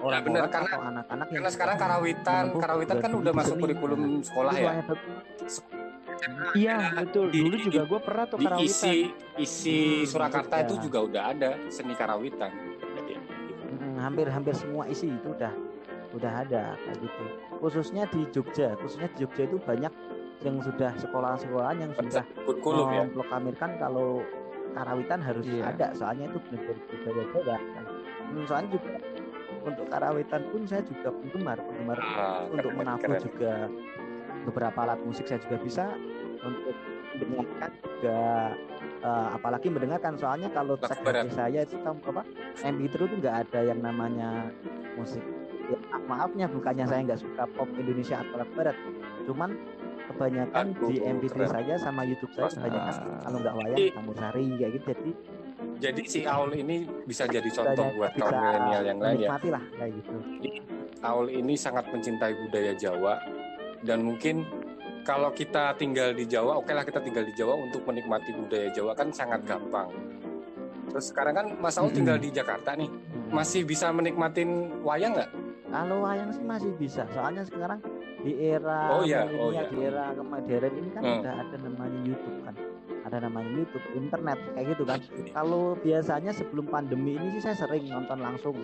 eh, 0.00 0.06
orang-orang 0.06 0.32
benar, 0.32 0.48
karena- 0.48 0.72
atau 0.72 0.82
anak-anak 0.82 1.26
yang 1.26 1.36
Karena 1.36 1.50
sekarang 1.52 1.76
karawitan, 1.76 2.42
karawitan 2.56 2.96
kan 2.98 3.10
udah 3.12 3.32
masuk 3.32 3.54
kurikulum 3.58 4.00
Nah, 4.00 4.24
sekolah 4.24 4.52
ya. 4.54 4.72
iya 6.52 6.76
betul 6.94 7.26
Di- 7.28 7.40
dulu 7.40 7.56
juga 7.62 7.80
gue 7.86 8.00
pernah 8.00 8.24
tuh 8.26 8.38
Di 8.38 8.44
karawitan 8.44 8.66
isi 8.66 8.96
isi 9.38 9.78
Hmm, 9.98 10.06
Surakarta 10.06 10.54
iya. 10.54 10.64
itu 10.64 10.74
juga 10.82 10.98
udah 11.00 11.22
ada 11.30 11.50
seni 11.68 11.94
karawitan. 11.94 12.52
Jadi, 12.92 13.14
Mm, 13.70 13.96
hampir-hampir 13.98 14.52
semua 14.52 14.84
isi 14.84 15.08
itu 15.08 15.28
udah 15.30 15.52
udah 16.10 16.42
ada 16.42 16.74
kayak 16.76 16.98
gitu 16.98 17.24
khususnya 17.56 18.02
di 18.04 18.26
Jogja 18.28 18.74
khususnya 18.76 19.06
di 19.08 19.22
Jogja 19.22 19.46
itu 19.46 19.56
banyak 19.56 19.92
yang 20.40 20.58
sudah 20.58 20.90
sekolah-sekolah 20.98 21.70
yang 21.78 21.94
sudah 21.94 22.26
kurikulum 22.42 22.88
ya 22.90 23.00
memproklamirkan 23.06 23.78
kalau 23.78 24.26
karawitan 24.70 25.22
harus 25.22 25.46
Iya. 25.46 25.70
ada 25.70 25.86
soalnya 25.94 26.26
itu 26.26 26.38
benar-benar 26.42 26.76
budaya 26.84 27.24
Jawa 27.30 27.56
kan. 27.56 27.84
Hmm, 28.26 28.44
soalnya 28.44 28.68
juga 28.70 28.90
untuk 29.62 29.86
karawitan 29.86 30.42
pun 30.48 30.62
saya 30.64 30.82
juga 30.82 31.08
penggemar 31.12 31.58
penggemar 31.58 31.98
Ah, 31.98 32.44
untuk 32.46 32.72
keren. 33.12 33.22
juga 33.22 33.52
beberapa 34.42 34.78
alat 34.80 35.00
musik 35.00 35.24
saya 35.24 35.40
juga 35.40 35.56
bisa 35.58 35.84
untuk 36.40 36.72
mendengarkan 37.12 37.70
juga 37.82 38.18
eh, 39.00 39.28
apalagi 39.32 39.68
mendengarkan 39.68 40.14
soalnya 40.14 40.48
kalau. 40.48 40.78
HP 40.78 41.04
saya 41.30 41.60
itu 41.60 41.76
kamu 41.76 42.00
apa 42.06 42.22
MP3 42.62 42.94
itu 43.02 43.14
nggak 43.18 43.36
ada 43.42 43.60
yang 43.62 43.80
namanya 43.80 44.30
musik 44.94 45.20
ya, 45.66 45.76
maafnya 46.02 46.46
bukannya 46.46 46.84
saya 46.84 47.00
nggak 47.04 47.20
suka 47.20 47.44
pop 47.50 47.68
Indonesia 47.74 48.16
atau 48.18 48.36
lagu 48.36 48.52
barat 48.54 48.76
cuman 49.22 49.50
kebanyakan 50.06 50.64
Aduh, 50.72 50.88
di 50.88 50.96
MP3 50.98 51.30
keren. 51.30 51.50
saya 51.50 51.74
sama 51.76 52.02
YouTube 52.02 52.32
saya 52.32 52.48
kebanyakan 52.48 52.94
Ah. 52.94 53.20
kalau 53.20 53.36
nggak 53.38 53.54
wayang 53.54 53.78
campur 53.92 54.14
sari 54.16 54.44
kayak 54.54 54.72
gitu 54.72 54.84
jadi 54.90 55.10
jadi 55.80 56.02
si 56.04 56.20
Aul 56.22 56.52
ini 56.54 56.84
bisa 57.02 57.24
jadi 57.24 57.48
contoh 57.48 57.88
banyak 57.88 57.96
buat 57.96 58.12
kaum 58.14 58.28
bisa 58.28 58.36
milenial 58.38 58.82
yang 58.84 58.98
lain 59.00 59.16
ya 59.16 59.28
menikmati 59.32 59.48
lah 59.48 59.62
kayak 59.74 59.90
gitu 59.96 60.14
Aul 61.00 61.26
ini 61.32 61.54
sangat 61.56 61.84
mencintai 61.88 62.32
budaya 62.36 62.72
Jawa 62.76 63.14
dan 63.80 64.04
mungkin 64.04 64.44
kalau 65.00 65.32
kita 65.32 65.72
tinggal 65.80 66.12
di 66.12 66.28
Jawa, 66.28 66.60
oke 66.60 66.70
lah 66.76 66.84
kita 66.84 67.00
tinggal 67.00 67.24
di 67.24 67.32
Jawa 67.32 67.56
untuk 67.56 67.80
menikmati 67.88 68.36
budaya 68.36 68.68
Jawa 68.68 68.92
kan 68.92 69.08
sangat 69.08 69.40
gampang. 69.48 69.88
Terus 70.92 71.08
sekarang 71.08 71.34
kan 71.34 71.46
Mas 71.56 71.80
Aul 71.80 71.88
tinggal 71.88 72.20
di 72.20 72.28
Jakarta 72.28 72.76
nih, 72.76 72.84
Hmm. 72.86 73.32
masih 73.32 73.64
bisa 73.64 73.88
menikmatin 73.88 74.68
wayang 74.84 75.16
nggak? 75.16 75.30
Kalau 75.72 76.04
wayang 76.04 76.30
sih 76.30 76.44
masih 76.44 76.70
bisa, 76.76 77.08
soalnya 77.16 77.48
sekarang 77.48 77.80
di 78.20 78.36
era 78.44 78.92
Oh 78.92 79.02
iya, 79.02 79.24
oh 79.24 79.48
iya. 79.48 79.64
di 79.72 79.78
era 79.80 80.12
modern 80.12 80.72
ini 80.76 80.88
kan 80.92 81.02
Hmm. 81.02 81.18
udah 81.24 81.34
ada 81.38 81.56
namanya 81.56 81.98
YouTube 82.04 82.38
kan, 82.44 82.54
ada 83.10 83.26
namanya 83.26 83.50
YouTube, 83.50 83.82
internet 83.98 84.38
kayak 84.54 84.66
gitu 84.70 84.82
kan. 84.86 85.02
Kalau 85.34 85.74
biasanya 85.82 86.30
sebelum 86.30 86.70
pandemi 86.70 87.18
ini 87.18 87.34
sih 87.34 87.50
saya 87.50 87.66
sering 87.66 87.90
nonton 87.90 88.22
langsung. 88.22 88.54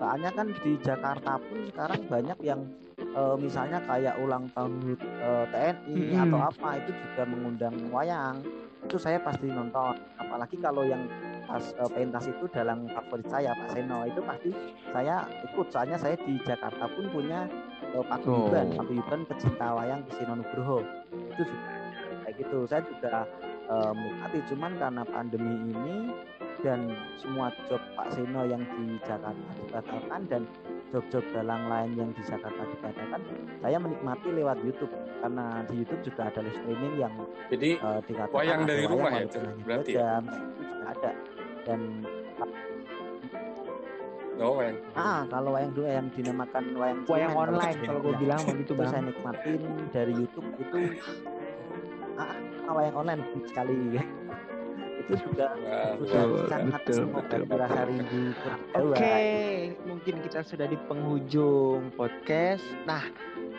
Soalnya 0.00 0.32
kan 0.32 0.48
di 0.48 0.80
Jakarta 0.80 1.36
pun 1.36 1.68
sekarang 1.68 2.00
banyak 2.08 2.38
yang 2.40 2.60
eh, 2.96 3.36
misalnya 3.36 3.84
kayak 3.84 4.16
ulang 4.24 4.48
tahun 4.56 4.96
eh, 4.96 5.44
TNI 5.52 5.92
Mm-mm. 5.92 6.22
atau 6.24 6.38
apa 6.40 6.68
itu 6.80 6.90
juga 6.96 7.22
mengundang 7.28 7.76
wayang. 7.92 8.40
Itu 8.88 8.96
saya 8.96 9.20
pasti 9.20 9.52
nonton. 9.52 10.00
Apalagi 10.16 10.56
kalau 10.56 10.88
yang 10.88 11.04
pas 11.44 11.60
eh, 11.76 11.90
pentas 11.92 12.24
itu 12.32 12.48
dalang 12.48 12.88
favorit 12.88 13.28
saya 13.28 13.52
Pak 13.52 13.76
Seno 13.76 14.08
itu 14.08 14.24
pasti 14.24 14.50
saya 14.88 15.28
ikut 15.52 15.68
soalnya 15.68 16.00
saya 16.00 16.16
di 16.16 16.40
Jakarta 16.40 16.88
pun 16.88 17.12
punya 17.12 17.44
uh, 17.92 18.04
paguyuban 18.08 18.72
Oh. 18.72 18.76
paguyuban 18.80 19.20
pecinta 19.28 19.76
wayang 19.76 20.00
Kisino 20.08 20.38
Nugroho 20.38 20.80
itu 21.12 21.42
juga 21.44 21.68
kayak 22.24 22.34
gitu 22.40 22.58
saya 22.64 22.82
juga 22.88 23.28
uh, 23.68 23.92
menikmati 23.94 24.38
cuman 24.50 24.72
karena 24.78 25.02
pandemi 25.06 25.54
ini 25.70 25.96
dan 26.62 26.94
semua 27.18 27.50
job 27.66 27.82
Pak 27.98 28.14
Seno 28.14 28.46
yang 28.46 28.62
di 28.62 28.96
Jakarta 29.02 29.50
dibatalkan 29.58 30.20
dan 30.30 30.42
job-job 30.94 31.24
dalang 31.34 31.66
lain 31.66 31.90
yang 31.98 32.10
di 32.14 32.22
Jakarta 32.22 32.62
dibatalkan 32.62 33.20
saya 33.58 33.76
menikmati 33.82 34.28
lewat 34.30 34.58
YouTube 34.62 34.94
karena 35.18 35.66
di 35.66 35.74
YouTube 35.82 36.02
juga 36.06 36.22
ada 36.30 36.40
live 36.46 36.58
streaming 36.62 36.94
yang 37.02 37.14
Jadi 37.50 37.70
uh, 37.82 38.00
dikatakan 38.06 38.38
Wayang 38.38 38.62
dari 38.66 38.84
rumah 38.86 39.10
ya, 39.10 39.26
dua 39.26 39.50
berarti 39.66 39.90
ya? 39.98 40.22
itu 40.22 40.30
juga 40.62 40.82
ada 40.86 41.10
dan 41.62 41.80
oh 44.42 44.58
wayang. 44.58 44.78
Ah, 44.98 45.22
kalau 45.30 45.50
wayang 45.54 45.72
dua 45.72 45.88
yang 46.02 46.06
dinamakan 46.10 46.64
wayang 46.74 46.98
Wayang 47.06 47.34
online 47.38 47.78
kalau 47.78 48.00
gue 48.02 48.14
bilang 48.18 48.40
begitu 48.42 48.72
itu 48.74 48.82
saya 48.82 48.98
bang. 48.98 49.06
nikmatin 49.10 49.60
dari 49.94 50.12
YouTube 50.18 50.48
itu 50.58 50.78
ah, 52.72 52.76
wayang 52.80 52.96
online 52.96 53.22
sekali 53.44 53.76
itu 55.02 55.12
juga 55.28 55.52
sudah 55.98 56.24
sangat 56.46 56.80
betul, 56.86 57.04
betul, 57.10 57.42
rindu 57.90 58.22
Oke, 58.78 59.18
mungkin 59.84 60.14
kita 60.22 60.40
sudah 60.46 60.66
di 60.70 60.78
penghujung 60.86 61.90
podcast. 61.98 62.62
Nah, 62.86 63.02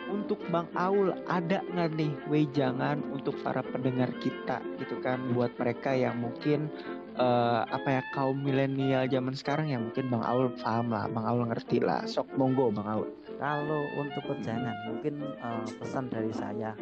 untuk 0.08 0.40
Bang 0.48 0.68
Aul 0.72 1.12
ada 1.28 1.60
nggak 1.64 1.90
nih 1.96 2.12
wejangan 2.28 3.00
untuk 3.12 3.36
para 3.44 3.60
pendengar 3.60 4.08
kita 4.20 4.60
gitu 4.80 5.00
kan 5.04 5.20
buat 5.36 5.52
mereka 5.60 5.92
yang 5.92 6.20
mungkin 6.20 6.68
eh, 7.16 7.62
apa 7.68 8.00
ya 8.00 8.02
kaum 8.16 8.40
milenial 8.40 9.04
zaman 9.08 9.36
sekarang 9.36 9.68
yang 9.68 9.88
mungkin 9.88 10.08
Bang 10.08 10.24
Aul 10.24 10.52
paham 10.60 10.92
lah, 10.92 11.08
Bang 11.12 11.28
Aul 11.28 11.44
ngerti 11.52 11.80
lah. 11.84 12.08
Sok 12.08 12.32
monggo 12.40 12.72
Bang 12.72 12.88
Aul. 12.88 13.08
Kalau 13.36 13.82
untuk 14.00 14.22
pejangan 14.32 14.76
mungkin 14.88 15.20
eh, 15.20 15.64
pesan 15.76 16.08
dari 16.08 16.32
saya 16.32 16.72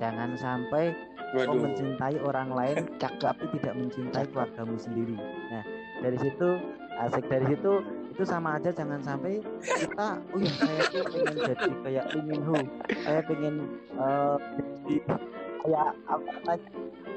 jangan 0.00 0.32
sampai 0.32 0.96
kau 1.30 1.38
Waduh. 1.46 1.62
mencintai 1.62 2.16
orang 2.26 2.48
lain 2.50 2.78
tapi 2.98 3.44
tidak 3.58 3.74
mencintai 3.78 4.24
keluargamu 4.34 4.74
sendiri. 4.74 5.14
Nah, 5.50 5.64
dari 6.02 6.18
situ 6.18 6.48
asik 7.00 7.24
dari 7.30 7.46
situ 7.54 7.72
itu 8.10 8.22
sama 8.26 8.58
aja 8.58 8.68
jangan 8.74 9.00
sampai 9.00 9.40
kita 9.62 10.20
oh 10.20 10.38
ya 10.42 10.52
saya 10.60 10.82
tuh 10.92 11.02
pengen 11.08 11.34
jadi 11.38 11.70
kayak 11.86 12.06
Min 12.26 12.42
Ho. 12.44 12.58
Saya 13.06 13.20
pengen 13.24 13.54
eh, 13.94 14.36
jadi 14.58 14.96
kayak 15.62 15.88
apa 16.10 16.28
namanya? 16.34 16.70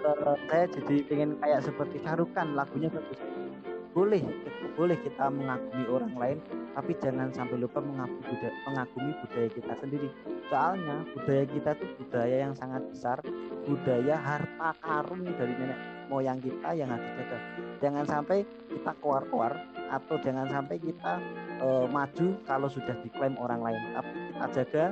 eh, 0.04 0.36
saya 0.47 0.65
jadi 0.69 0.95
pengen 1.10 1.30
kayak 1.41 1.60
seperti 1.65 1.97
Sarukan 2.06 2.47
lagunya 2.54 2.88
bagus. 2.93 3.33
Boleh, 3.93 4.25
boleh 4.73 4.97
kita 5.06 5.29
mengagumi 5.29 5.86
orang 5.86 6.13
lain, 6.17 6.38
tapi 6.73 6.97
jangan 6.97 7.29
sampai 7.29 7.62
lupa 7.62 7.77
mengagumi 7.77 8.25
budaya, 8.25 8.53
mengagumi 8.65 9.12
budaya 9.21 9.49
kita 9.53 9.73
sendiri. 9.77 10.10
Soalnya 10.49 10.97
budaya 11.13 11.43
kita 11.45 11.69
itu 11.77 11.86
budaya 12.01 12.36
yang 12.49 12.53
sangat 12.58 12.82
besar, 12.89 13.21
budaya 13.69 14.15
harta 14.17 14.69
karun 14.82 15.21
dari 15.38 15.53
nenek 15.62 15.79
moyang 16.10 16.41
kita 16.41 16.69
yang 16.73 16.89
harus 16.89 17.06
dijaga. 17.06 17.38
Jangan 17.86 18.06
sampai 18.10 18.38
kita 18.65 18.91
keluar-keluar 18.97 19.53
atau 19.93 20.15
jangan 20.25 20.47
sampai 20.49 20.75
kita 20.82 21.13
eh, 21.62 21.86
maju 21.86 22.27
kalau 22.49 22.67
sudah 22.73 22.95
diklaim 23.06 23.38
orang 23.38 23.62
lain. 23.62 23.82
Tapi 23.93 24.10
kita 24.34 24.47
jaga, 24.58 24.86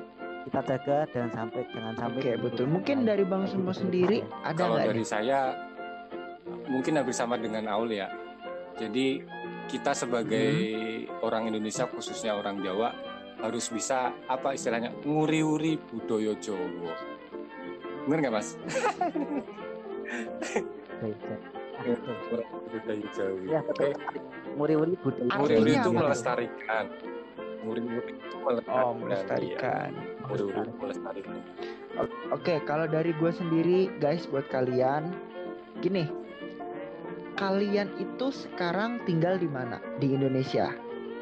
kita 0.45 0.59
jaga 0.61 0.97
dan 1.09 1.27
sampai 1.33 1.61
jangan 1.73 1.93
sampai 1.97 2.19
Oke 2.21 2.33
betul. 2.37 2.65
Mungkin 2.69 3.01
lain. 3.01 3.09
dari 3.09 3.23
Bang 3.25 3.49
Sumo 3.49 3.73
gitu 3.73 3.81
sendiri 3.81 4.21
ada 4.45 4.61
Kalau 4.61 4.77
dari 4.77 5.01
nih? 5.01 5.09
saya 5.09 5.57
mungkin 6.69 7.01
hampir 7.01 7.17
sama 7.17 7.41
dengan 7.41 7.65
Aul 7.65 7.97
ya. 7.97 8.05
Jadi 8.77 9.23
kita 9.67 9.91
sebagai 9.91 10.51
Hmm. 10.51 11.23
orang 11.23 11.47
Indonesia 11.47 11.87
khususnya 11.87 12.35
orang 12.35 12.59
Jawa 12.59 12.91
harus 13.41 13.71
bisa 13.71 14.13
apa 14.27 14.53
istilahnya 14.53 14.93
nguri-uri 15.01 15.79
budaya 15.89 16.35
Jawa. 16.37 16.93
Bener 18.05 18.19
nggak 18.21 18.33
mas? 18.33 18.57
Ah, 21.01 21.85
budaya 22.69 23.07
Jawa. 23.15 23.41
Ya 23.47 23.59
betul. 23.65 23.91
Muri-muri 24.53 24.93
budaya. 25.01 25.29
Nguri-uri 25.33 25.71
Artinya 25.71 25.81
itu 25.81 25.91
melestarikan. 25.91 26.85
Nguri-nguri 27.61 28.11
itu 28.13 28.35
melestarikan. 28.41 28.83
Oh 28.85 28.93
melestarikan. 28.93 29.89
Iya. 29.89 30.25
Nguri-uri 30.27 30.71
melestarikan. 30.77 31.35
Oke, 32.31 32.55
kalau 32.63 32.87
dari 32.87 33.11
gue 33.11 33.31
sendiri, 33.35 33.91
guys, 33.99 34.23
buat 34.25 34.47
kalian, 34.47 35.11
gini, 35.83 36.07
kalian 37.41 37.89
itu 37.97 38.29
sekarang 38.29 39.01
tinggal 39.09 39.41
di 39.41 39.49
mana? 39.49 39.81
Di 39.97 40.13
Indonesia, 40.13 40.69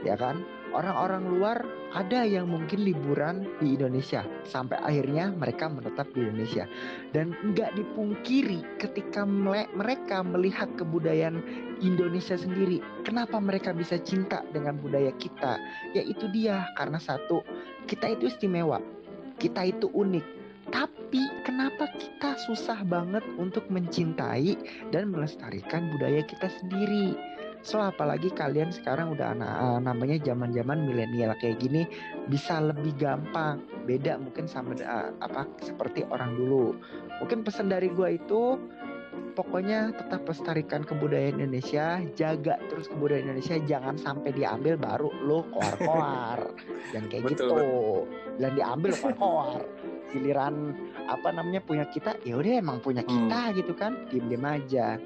ya 0.04 0.20
kan? 0.20 0.44
Orang-orang 0.70 1.24
luar 1.32 1.58
ada 1.98 2.22
yang 2.22 2.46
mungkin 2.46 2.86
liburan 2.86 3.50
di 3.58 3.74
Indonesia 3.74 4.22
sampai 4.46 4.78
akhirnya 4.86 5.34
mereka 5.34 5.66
menetap 5.66 6.14
di 6.14 6.22
Indonesia 6.22 6.70
dan 7.10 7.34
nggak 7.34 7.74
dipungkiri 7.74 8.78
ketika 8.78 9.26
mereka 9.74 10.22
melihat 10.22 10.70
kebudayaan 10.78 11.42
Indonesia 11.82 12.38
sendiri 12.38 12.78
kenapa 13.02 13.42
mereka 13.42 13.74
bisa 13.74 13.98
cinta 13.98 14.46
dengan 14.54 14.78
budaya 14.78 15.10
kita 15.18 15.58
yaitu 15.98 16.30
dia 16.30 16.70
karena 16.78 17.02
satu 17.02 17.42
kita 17.90 18.14
itu 18.14 18.30
istimewa 18.30 18.78
kita 19.42 19.66
itu 19.66 19.90
unik 19.90 20.39
tapi 20.70 21.22
kenapa 21.46 21.90
kita 21.98 22.38
susah 22.46 22.82
banget 22.86 23.26
untuk 23.38 23.66
mencintai 23.70 24.56
dan 24.94 25.10
melestarikan 25.10 25.90
budaya 25.94 26.22
kita 26.26 26.50
sendiri? 26.62 27.18
So 27.60 27.76
apalagi 27.84 28.32
kalian 28.32 28.72
sekarang 28.72 29.20
udah 29.20 29.36
anak 29.36 29.52
eh, 29.52 29.80
namanya 29.84 30.18
zaman-zaman 30.24 30.88
milenial 30.88 31.36
kayak 31.44 31.60
gini 31.60 31.84
bisa 32.32 32.64
lebih 32.64 32.96
gampang. 32.96 33.60
Beda 33.84 34.16
mungkin 34.16 34.48
sama 34.48 34.80
eh, 34.80 35.12
apa 35.20 35.44
seperti 35.60 36.08
orang 36.08 36.40
dulu. 36.40 36.78
Mungkin 37.20 37.44
pesan 37.44 37.68
dari 37.68 37.92
gua 37.92 38.16
itu 38.16 38.56
pokoknya 39.36 39.92
tetap 39.96 40.24
lestarikan 40.24 40.88
kebudayaan 40.88 41.40
Indonesia, 41.44 42.00
jaga 42.16 42.60
terus 42.72 42.88
kebudayaan 42.88 43.32
Indonesia, 43.32 43.56
jangan 43.68 43.96
sampai 44.00 44.32
diambil 44.32 44.80
baru 44.80 45.10
lo 45.24 45.44
koar-koar. 45.52 46.40
Jangan 46.92 47.08
kayak 47.08 47.24
Betul, 47.28 47.36
gitu. 47.36 47.56
Dan 48.40 48.52
diambil 48.56 48.92
koar-koar. 48.96 49.62
Giliran 50.10 50.76
apa 51.10 51.30
namanya 51.34 51.62
punya 51.64 51.86
kita, 51.90 52.18
ya 52.26 52.38
udah 52.38 52.62
emang 52.62 52.82
punya 52.82 53.02
kita 53.06 53.54
gitu 53.58 53.74
kan, 53.78 54.10
diem-diem 54.10 54.46
aja. 54.46 54.98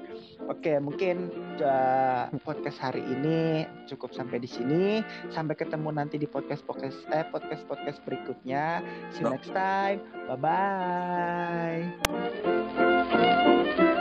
Oke, 0.44 0.76
mungkin 0.76 1.32
uh, 1.64 2.28
podcast 2.44 2.76
hari 2.76 3.00
ini 3.00 3.64
cukup 3.88 4.12
sampai 4.12 4.36
di 4.44 4.48
sini. 4.48 5.00
Sampai 5.32 5.56
ketemu 5.56 5.88
nanti 5.88 6.20
di 6.20 6.28
podcast 6.28 6.60
podcast 6.68 7.00
eh 7.08 7.24
podcast 7.32 7.64
podcast 7.64 8.04
berikutnya. 8.04 8.84
See 9.16 9.24
you 9.24 9.32
next 9.32 9.48
time. 9.56 10.04
Bye 10.28 10.36
bye. 13.80 13.92